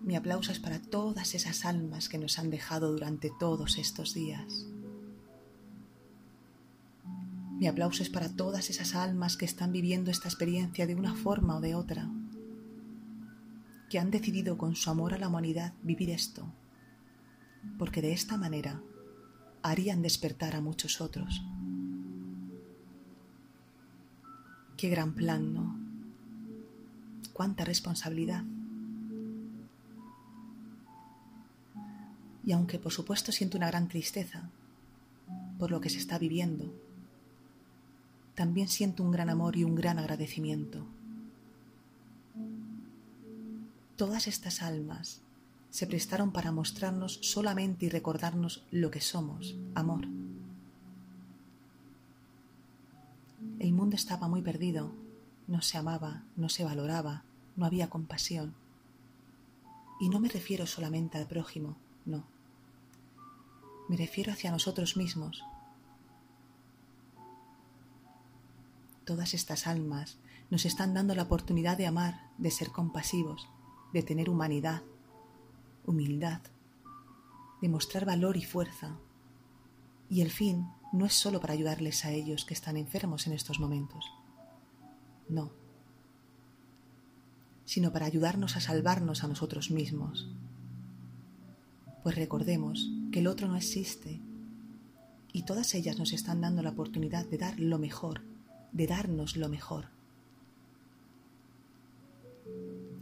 [0.00, 4.66] mi aplauso es para todas esas almas que nos han dejado durante todos estos días
[7.60, 11.56] mi aplauso es para todas esas almas que están viviendo esta experiencia de una forma
[11.56, 12.10] o de otra,
[13.88, 16.52] que han decidido con su amor a la humanidad vivir esto,
[17.78, 18.80] porque de esta manera
[19.62, 21.42] harían despertar a muchos otros.
[24.76, 25.76] Qué gran plan, ¿no?
[27.32, 28.44] Cuánta responsabilidad.
[32.44, 34.48] Y aunque por supuesto siento una gran tristeza
[35.58, 36.72] por lo que se está viviendo,
[38.34, 40.86] también siento un gran amor y un gran agradecimiento.
[43.96, 45.22] Todas estas almas
[45.76, 50.06] se prestaron para mostrarnos solamente y recordarnos lo que somos, amor.
[53.58, 54.94] El mundo estaba muy perdido,
[55.46, 57.24] no se amaba, no se valoraba,
[57.56, 58.54] no había compasión.
[60.00, 61.76] Y no me refiero solamente al prójimo,
[62.06, 62.24] no.
[63.90, 65.44] Me refiero hacia nosotros mismos,
[69.04, 70.16] Todas estas almas
[70.50, 73.46] nos están dando la oportunidad de amar, de ser compasivos,
[73.92, 74.82] de tener humanidad,
[75.86, 76.40] humildad,
[77.60, 78.98] de mostrar valor y fuerza.
[80.08, 83.58] Y el fin no es solo para ayudarles a ellos que están enfermos en estos
[83.58, 84.04] momentos.
[85.28, 85.52] No.
[87.64, 90.28] Sino para ayudarnos a salvarnos a nosotros mismos.
[92.02, 94.20] Pues recordemos que el otro no existe
[95.32, 98.22] y todas ellas nos están dando la oportunidad de dar lo mejor
[98.76, 99.86] de darnos lo mejor.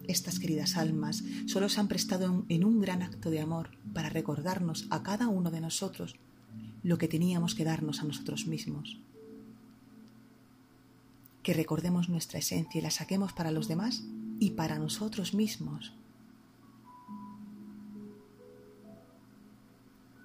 [0.07, 4.87] Estas queridas almas solo se han prestado en un gran acto de amor para recordarnos
[4.91, 6.17] a cada uno de nosotros
[6.83, 9.01] lo que teníamos que darnos a nosotros mismos.
[11.43, 14.05] Que recordemos nuestra esencia y la saquemos para los demás
[14.39, 15.95] y para nosotros mismos.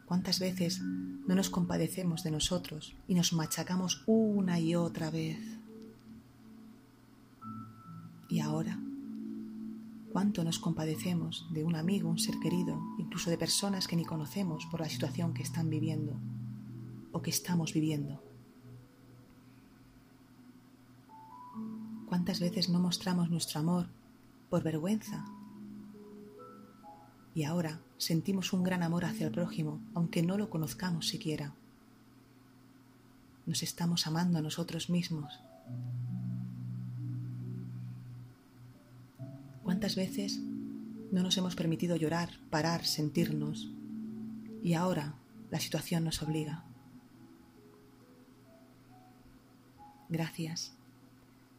[0.06, 5.40] ¿Cuántas veces no nos compadecemos de nosotros y nos machacamos una y otra vez?
[8.28, 8.80] Y ahora,
[10.12, 14.66] ¿cuánto nos compadecemos de un amigo, un ser querido, incluso de personas que ni conocemos
[14.72, 16.20] por la situación que están viviendo
[17.12, 18.24] o que estamos viviendo?
[22.08, 23.88] ¿Cuántas veces no mostramos nuestro amor
[24.50, 25.26] por vergüenza
[27.36, 31.54] y ahora sentimos un gran amor hacia el prójimo, aunque no lo conozcamos siquiera.
[33.46, 35.40] Nos estamos amando a nosotros mismos.
[39.64, 40.40] ¿Cuántas veces
[41.12, 43.72] no nos hemos permitido llorar, parar, sentirnos?
[44.64, 45.16] Y ahora
[45.52, 46.66] la situación nos obliga.
[50.10, 50.74] Gracias.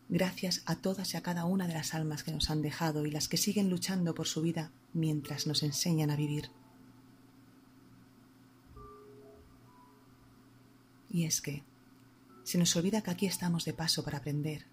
[0.08, 3.12] Gracias a todas y a cada una de las almas que nos han dejado y
[3.12, 6.50] las que siguen luchando por su vida mientras nos enseñan a vivir.
[11.08, 11.62] Y es que
[12.42, 14.66] se nos olvida que aquí estamos de paso para aprender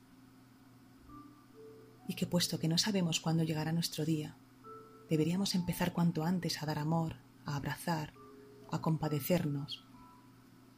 [2.08, 4.36] y que puesto que no sabemos cuándo llegará nuestro día,
[5.10, 8.14] deberíamos empezar cuanto antes a dar amor, a abrazar,
[8.72, 9.84] a compadecernos,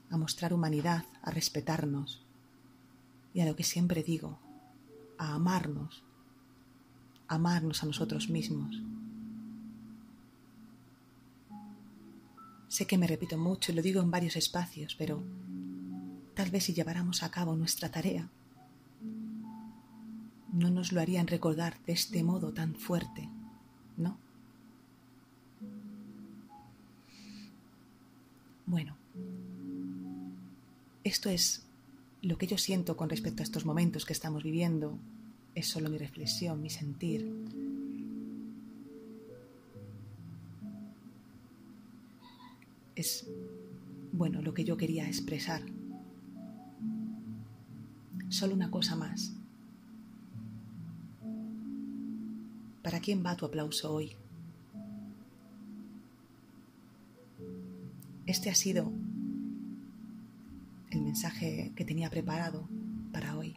[0.10, 2.26] a mostrar humanidad, a respetarnos
[3.34, 4.39] y a lo que siempre digo,
[5.18, 6.03] a amarnos,
[7.27, 8.81] amarnos a nosotros mismos.
[12.68, 15.23] Sé que me repito mucho y lo digo en varios espacios, pero
[16.35, 18.30] tal vez si lleváramos a cabo nuestra tarea,
[20.53, 23.30] no nos lo harían recordar de este modo tan fuerte,
[23.97, 24.17] ¿no?
[28.65, 28.95] Bueno,
[31.03, 31.65] esto es
[32.21, 34.97] lo que yo siento con respecto a estos momentos que estamos viviendo
[35.55, 37.34] es solo mi reflexión, mi sentir.
[42.95, 43.27] Es,
[44.11, 45.61] bueno, lo que yo quería expresar.
[48.30, 49.39] Solo una cosa más.
[52.84, 54.15] ¿Para quién va tu aplauso hoy?
[58.26, 58.91] Este ha sido
[60.91, 62.68] el mensaje que tenía preparado
[63.11, 63.56] para hoy.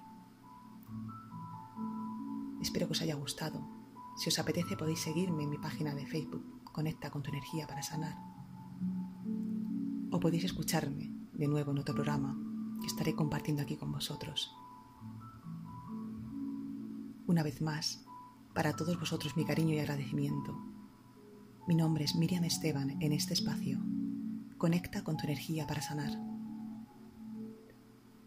[2.60, 3.60] Espero que os haya gustado.
[4.16, 7.82] Si os apetece podéis seguirme en mi página de Facebook, Conecta con tu energía para
[7.82, 8.16] sanar.
[10.10, 12.34] O podéis escucharme de nuevo en otro programa
[12.80, 14.56] que estaré compartiendo aquí con vosotros.
[17.26, 18.04] Una vez más,
[18.54, 20.56] para todos vosotros mi cariño y agradecimiento.
[21.66, 23.78] Mi nombre es Miriam Esteban en este espacio.
[24.58, 26.18] Conecta con tu energía para sanar.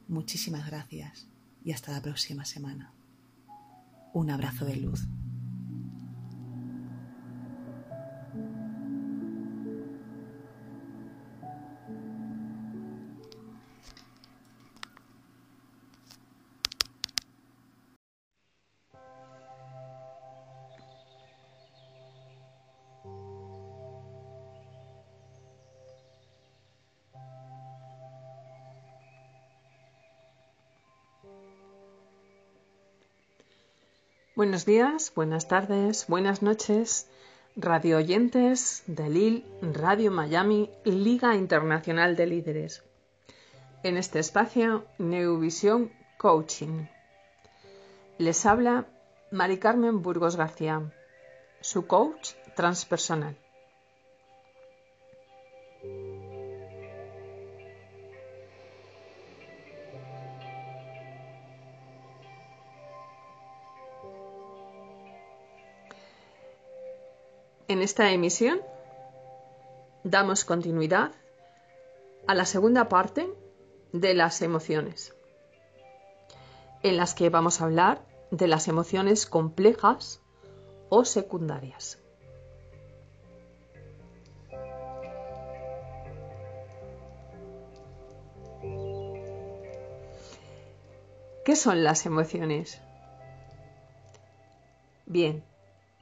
[0.07, 1.27] Muchísimas gracias
[1.63, 2.93] y hasta la próxima semana.
[4.13, 5.07] Un abrazo de luz.
[34.35, 37.07] Buenos días, buenas tardes, buenas noches,
[37.55, 42.83] radio oyentes de LIL, Radio Miami, Liga Internacional de Líderes.
[43.83, 46.85] En este espacio, Neuvisión Coaching.
[48.17, 48.87] Les habla
[49.31, 50.81] Mari Carmen Burgos García,
[51.61, 53.37] su coach transpersonal.
[67.85, 68.61] Esta emisión
[70.03, 71.11] damos continuidad
[72.25, 73.31] a la segunda parte
[73.93, 75.13] de las emociones,
[76.81, 78.01] en las que vamos a hablar
[78.31, 80.19] de las emociones complejas
[80.89, 81.99] o secundarias.
[91.45, 92.81] ¿Qué son las emociones?
[95.05, 95.43] Bien,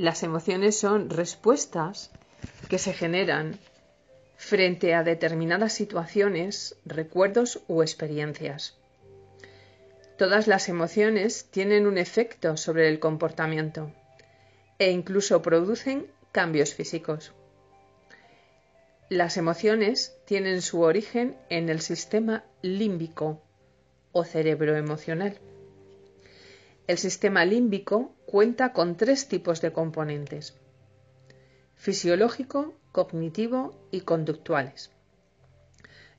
[0.03, 2.11] las emociones son respuestas
[2.67, 3.57] que se generan
[4.35, 8.75] frente a determinadas situaciones, recuerdos o experiencias.
[10.17, 13.93] Todas las emociones tienen un efecto sobre el comportamiento
[14.77, 17.31] e incluso producen cambios físicos.
[19.07, 23.41] Las emociones tienen su origen en el sistema límbico
[24.11, 25.39] o cerebro emocional.
[26.87, 30.55] El sistema límbico cuenta con tres tipos de componentes,
[31.75, 34.89] fisiológico, cognitivo y conductuales.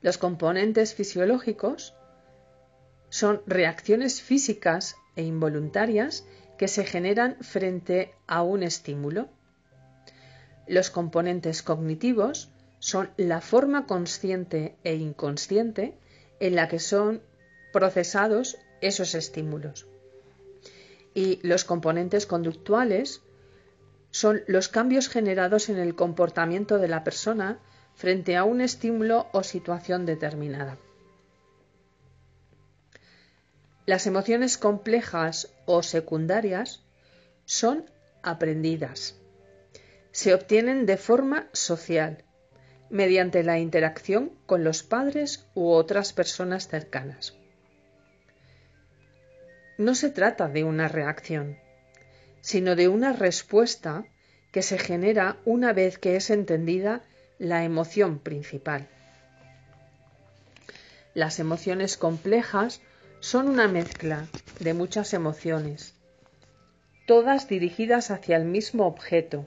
[0.01, 1.93] Los componentes fisiológicos
[3.09, 6.25] son reacciones físicas e involuntarias
[6.57, 9.27] que se generan frente a un estímulo.
[10.67, 15.97] Los componentes cognitivos son la forma consciente e inconsciente
[16.39, 17.21] en la que son
[17.73, 19.85] procesados esos estímulos
[21.15, 23.21] y los componentes conductuales
[24.11, 27.59] son los cambios generados en el comportamiento de la persona
[27.95, 30.77] frente a un estímulo o situación determinada.
[33.85, 36.83] Las emociones complejas o secundarias
[37.45, 37.89] son
[38.21, 39.15] aprendidas.
[40.11, 42.23] Se obtienen de forma social,
[42.89, 47.35] mediante la interacción con los padres u otras personas cercanas.
[49.77, 51.57] No se trata de una reacción,
[52.41, 54.05] sino de una respuesta
[54.51, 57.01] que se genera una vez que es entendida
[57.39, 58.87] la emoción principal.
[61.13, 62.81] Las emociones complejas
[63.19, 64.27] son una mezcla
[64.59, 65.93] de muchas emociones,
[67.05, 69.45] todas dirigidas hacia el mismo objeto,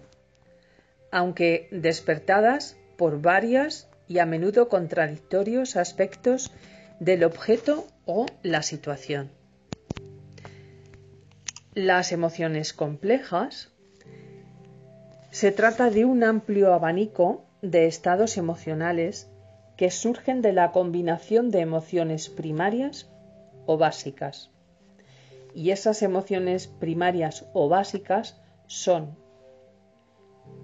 [1.10, 6.52] aunque despertadas por varias y a menudo contradictorios aspectos
[7.00, 9.37] del objeto o la situación.
[11.78, 13.70] Las emociones complejas
[15.30, 19.30] se trata de un amplio abanico de estados emocionales
[19.76, 23.08] que surgen de la combinación de emociones primarias
[23.64, 24.50] o básicas.
[25.54, 29.16] Y esas emociones primarias o básicas son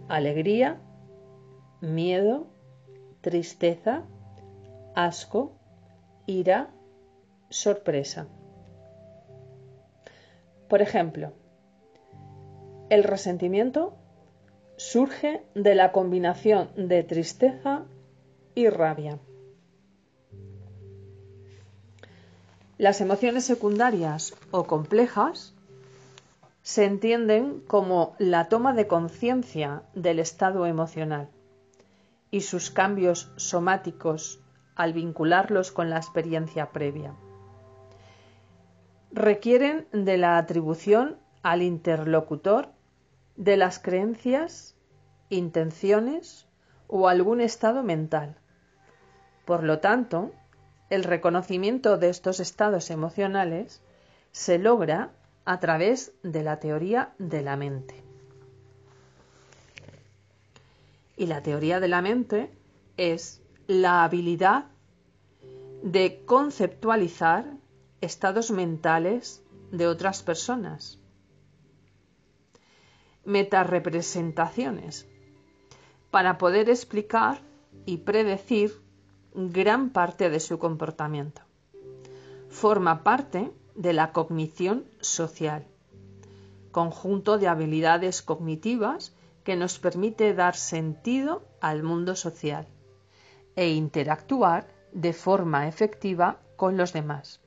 [0.09, 0.81] alegría,
[1.81, 2.49] miedo,
[3.21, 4.03] tristeza,
[4.97, 5.53] asco,
[6.27, 6.71] ira,
[7.51, 8.27] sorpresa.
[10.75, 11.33] Por ejemplo,
[12.91, 13.95] el resentimiento
[14.77, 17.85] surge de la combinación de tristeza
[18.57, 19.21] y rabia.
[22.77, 25.55] Las emociones secundarias o complejas
[26.63, 31.29] se entienden como la toma de conciencia del estado emocional
[32.33, 34.41] y sus cambios somáticos
[34.75, 37.15] al vincularlos con la experiencia previa
[39.15, 42.71] requieren de la atribución al interlocutor
[43.37, 44.75] de las creencias,
[45.29, 46.49] intenciones
[46.89, 48.37] o algún estado mental.
[49.45, 50.33] Por lo tanto,
[50.91, 53.83] el reconocimiento de estos estados emocionales
[54.33, 55.13] se logra
[55.45, 58.03] a través de la teoría de la mente.
[61.17, 62.51] Y la teoría de la mente
[62.97, 64.67] es la habilidad
[65.85, 67.45] de conceptualizar
[68.05, 70.99] estados mentales de otras personas.
[73.25, 75.07] Metarepresentaciones
[76.11, 77.41] para poder explicar
[77.87, 78.81] y predecir
[79.35, 81.43] gran parte de su comportamiento.
[82.51, 85.67] Forma parte de la cognición social,
[86.71, 89.13] conjunto de habilidades cognitivas
[89.43, 92.69] que nos permite dar sentido al mundo social
[93.57, 97.44] e interactuar de forma efectiva con los demás.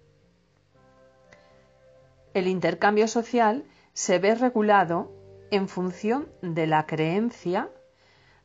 [2.33, 3.63] El intercambio social
[3.93, 5.11] se ve regulado
[5.51, 7.69] en función de la creencia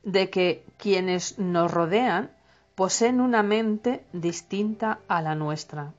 [0.02, 2.30] de que quienes nos rodean
[2.74, 5.92] poseen una mente distinta a la nuestra,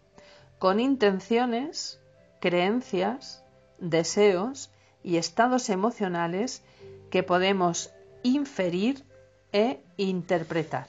[0.60, 2.00] con intenciones,
[2.40, 3.44] creencias,
[3.80, 4.72] deseos
[5.04, 6.64] y estados emocionales
[7.12, 7.92] que podemos
[8.24, 9.04] inferir
[9.52, 10.88] e interpretar.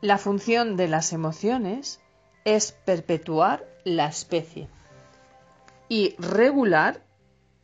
[0.00, 2.01] La función de las emociones
[2.44, 4.68] es perpetuar la especie
[5.88, 7.04] y regular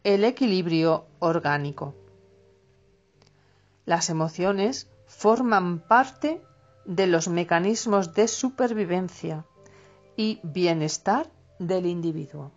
[0.04, 1.94] el equilibrio orgánico.
[3.84, 6.42] Las emociones forman parte
[6.84, 9.44] de los mecanismos de supervivencia
[10.16, 12.52] y bienestar del individuo.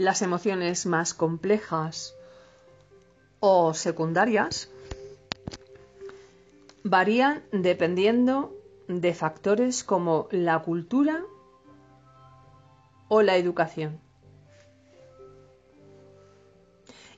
[0.00, 2.14] Las emociones más complejas
[3.38, 4.70] o secundarias
[6.84, 8.56] varían dependiendo
[8.88, 11.22] de factores como la cultura
[13.08, 14.00] o la educación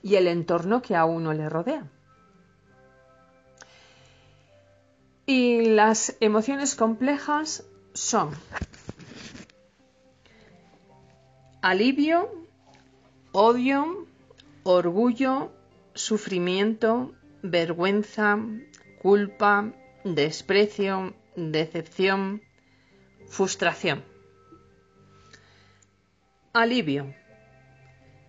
[0.02, 1.88] y el entorno que a uno le rodea.
[5.24, 7.64] Y las emociones complejas
[7.94, 8.30] son
[11.62, 12.41] alivio,
[13.32, 14.06] odio,
[14.62, 15.50] orgullo,
[15.94, 18.38] sufrimiento, vergüenza,
[19.00, 19.72] culpa,
[20.04, 22.42] desprecio, decepción,
[23.28, 24.04] frustración.
[26.52, 27.14] Alivio.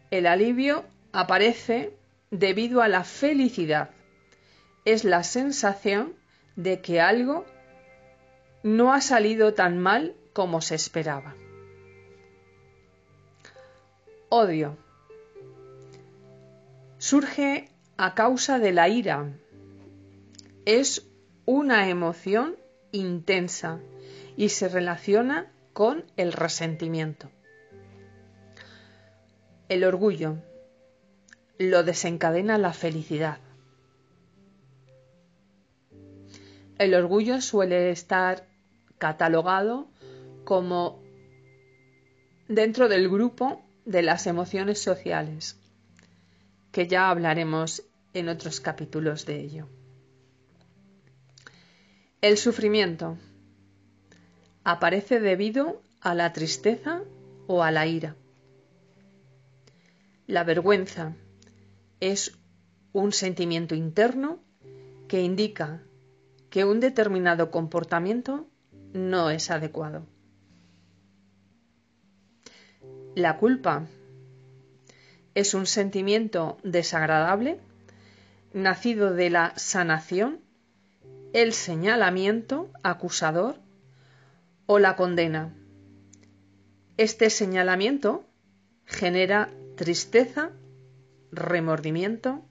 [0.10, 1.94] El alivio aparece
[2.32, 3.90] debido a la felicidad.
[4.86, 6.14] Es la sensación
[6.56, 7.46] de que algo
[8.64, 11.36] no ha salido tan mal como se esperaba.
[14.30, 14.83] Odio.
[17.04, 17.68] Surge
[17.98, 19.30] a causa de la ira.
[20.64, 21.06] Es
[21.44, 22.56] una emoción
[22.94, 23.82] intensa
[24.38, 27.30] y se relaciona con el resentimiento.
[29.68, 30.38] El orgullo
[31.58, 33.40] lo desencadena la felicidad.
[36.78, 38.48] El orgullo suele estar
[38.98, 39.90] catalogado
[40.46, 41.04] como
[42.48, 45.60] dentro del grupo de las emociones sociales,
[46.74, 47.84] que ya hablaremos
[48.14, 49.70] en otros capítulos de ello.
[52.20, 53.20] El sufrimiento
[54.64, 57.04] aparece debido a la tristeza
[57.46, 58.16] o a la ira.
[60.26, 61.14] La vergüenza
[62.00, 62.36] es
[62.92, 64.40] un sentimiento interno
[65.08, 65.84] que indica
[66.50, 68.48] que un determinado comportamiento
[68.94, 70.08] no es adecuado.
[73.14, 73.86] La culpa
[75.36, 77.60] es un sentimiento desagradable
[78.54, 80.40] nacido de la sanación
[81.34, 83.56] el señalamiento acusador
[84.68, 85.54] o la condena.
[86.98, 88.24] Este señalamiento
[88.86, 90.52] genera tristeza,
[91.32, 92.46] remordimiento,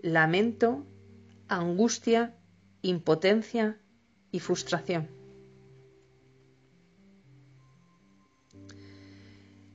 [0.00, 0.84] lamento,
[1.48, 2.34] angustia,
[2.82, 3.78] impotencia
[4.32, 5.08] y frustración.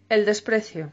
[0.09, 0.91] El desprecio.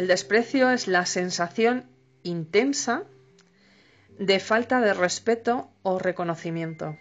[0.00, 1.84] El desprecio es la sensación
[2.22, 3.02] intensa
[4.18, 6.96] de falta de respeto o reconocimiento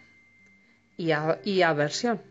[0.98, 2.22] y, aversión.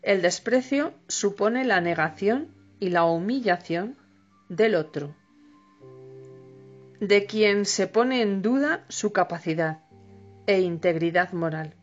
[0.00, 3.96] El desprecio supone la negación y la humillación
[4.48, 5.16] del otro,
[7.00, 9.80] de quien se pone en duda su capacidad
[10.46, 11.74] e integridad moral.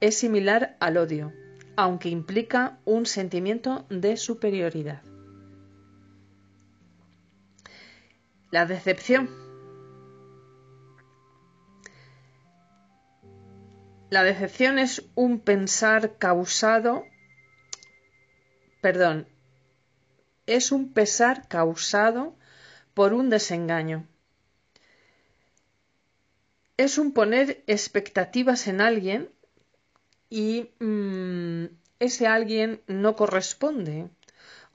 [0.00, 1.32] Es similar al odio,
[1.76, 5.13] aunque implica un sentimiento de superioridad.
[8.54, 9.28] La decepción
[14.10, 17.04] La decepción es un pensar causado,
[18.80, 19.26] perdón,
[20.46, 22.36] es un pesar causado
[22.94, 24.06] por un desengaño.
[26.76, 29.30] Es un poner expectativas en alguien
[30.30, 31.64] y mm,
[31.98, 34.10] ese alguien no corresponde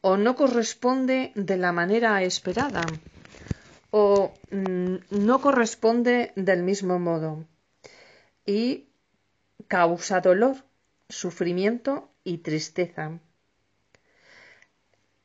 [0.02, 2.84] o no corresponde de la manera esperada
[3.92, 7.46] o mm, no corresponde del mismo modo
[8.46, 8.88] y
[9.68, 10.58] causa dolor,
[11.10, 13.20] sufrimiento y tristeza.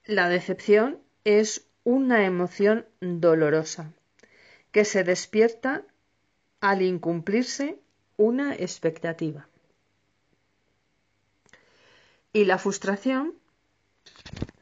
[0.04, 3.92] La decepción es una emoción dolorosa
[4.72, 5.82] que se despierta
[6.60, 7.78] al incumplirse
[8.16, 9.48] una expectativa.
[12.32, 13.34] Y la frustración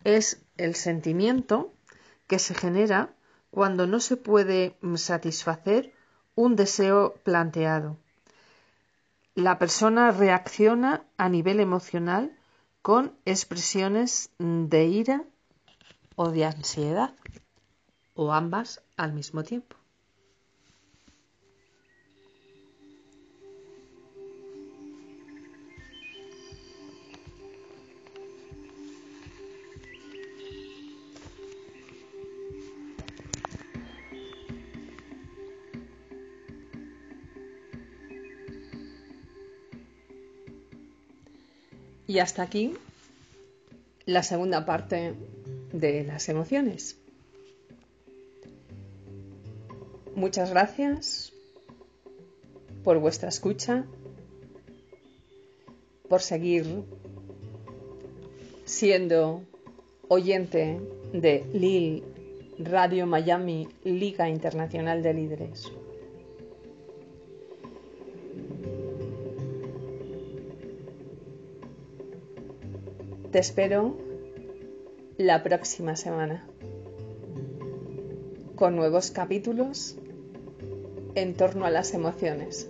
[0.05, 1.73] es el sentimiento
[2.27, 3.15] que se genera
[3.53, 5.93] cuando no se puede satisfacer
[6.35, 7.99] un deseo planteado.
[9.35, 12.35] La persona reacciona a nivel emocional
[12.81, 15.24] con expresiones de ira
[16.16, 17.15] o de ansiedad,
[18.15, 19.77] o ambas al mismo tiempo.
[42.12, 42.74] Y hasta aquí
[44.05, 45.14] la segunda parte
[45.72, 46.98] de las emociones.
[50.14, 51.32] Muchas gracias
[52.84, 53.86] por vuestra escucha,
[56.10, 56.84] por seguir
[58.66, 59.44] siendo
[60.09, 60.80] oyente
[61.14, 62.05] de LIL
[62.59, 65.72] Radio Miami Liga Internacional de Líderes.
[73.32, 73.96] Te espero
[75.16, 76.46] la próxima semana
[78.56, 79.96] con nuevos capítulos
[81.14, 82.68] en torno a las emociones.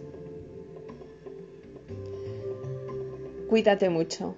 [3.48, 4.36] Cuídate mucho.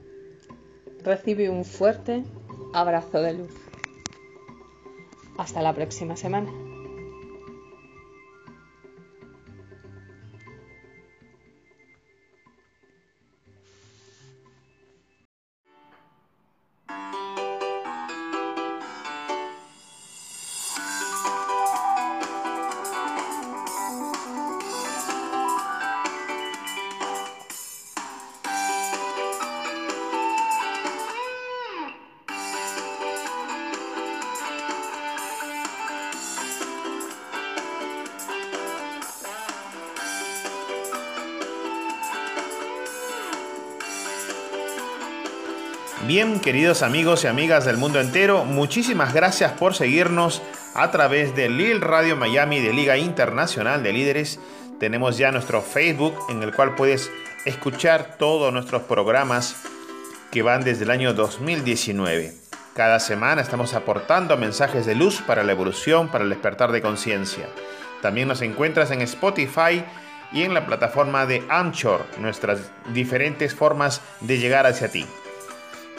[1.03, 2.25] Recibe un fuerte
[2.73, 3.55] abrazo de luz.
[5.37, 6.51] Hasta la próxima semana.
[46.25, 50.41] Bien, queridos amigos y amigas del mundo entero, muchísimas gracias por seguirnos
[50.75, 54.41] a través de Lil Radio Miami de Liga Internacional de Líderes.
[54.81, 57.11] Tenemos ya nuestro Facebook en el cual puedes
[57.45, 59.55] escuchar todos nuestros programas
[60.31, 62.33] que van desde el año 2019.
[62.75, 67.51] Cada semana estamos aportando mensajes de luz para la evolución, para el despertar de conciencia.
[68.01, 69.85] También nos encuentras en Spotify
[70.33, 72.61] y en la plataforma de Anchor, nuestras
[72.95, 75.05] diferentes formas de llegar hacia ti.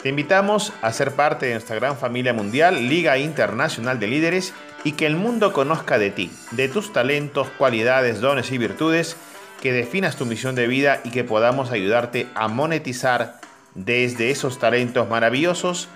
[0.06, 4.54] Te invitamos a ser parte de nuestra gran familia mundial, Liga Internacional de Líderes,
[4.84, 9.16] y que el mundo conozca de ti, de tus talentos, cualidades, dones y virtudes,
[9.60, 13.40] que definas tu misión de vida y que podamos ayudarte a monetizar
[13.74, 15.88] desde esos talentos maravillosos,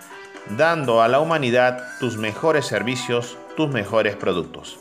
[0.57, 4.81] dando a la humanidad tus mejores servicios, tus mejores productos.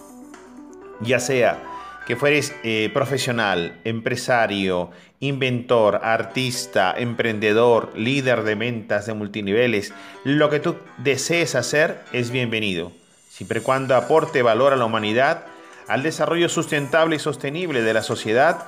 [1.01, 1.61] Ya sea
[2.09, 10.59] que fueres eh, profesional, empresario, inventor, artista, emprendedor, líder de ventas de multiniveles, lo que
[10.59, 12.91] tú desees hacer es bienvenido,
[13.29, 15.45] siempre y cuando aporte valor a la humanidad,
[15.87, 18.65] al desarrollo sustentable y sostenible de la sociedad,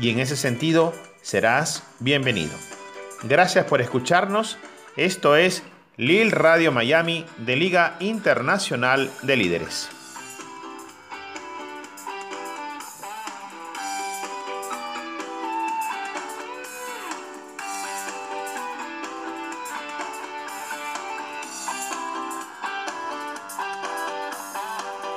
[0.00, 2.52] y en ese sentido serás bienvenido.
[3.24, 4.58] Gracias por escucharnos.
[4.96, 5.64] Esto es
[5.96, 9.90] Lil Radio Miami de Liga Internacional de Líderes.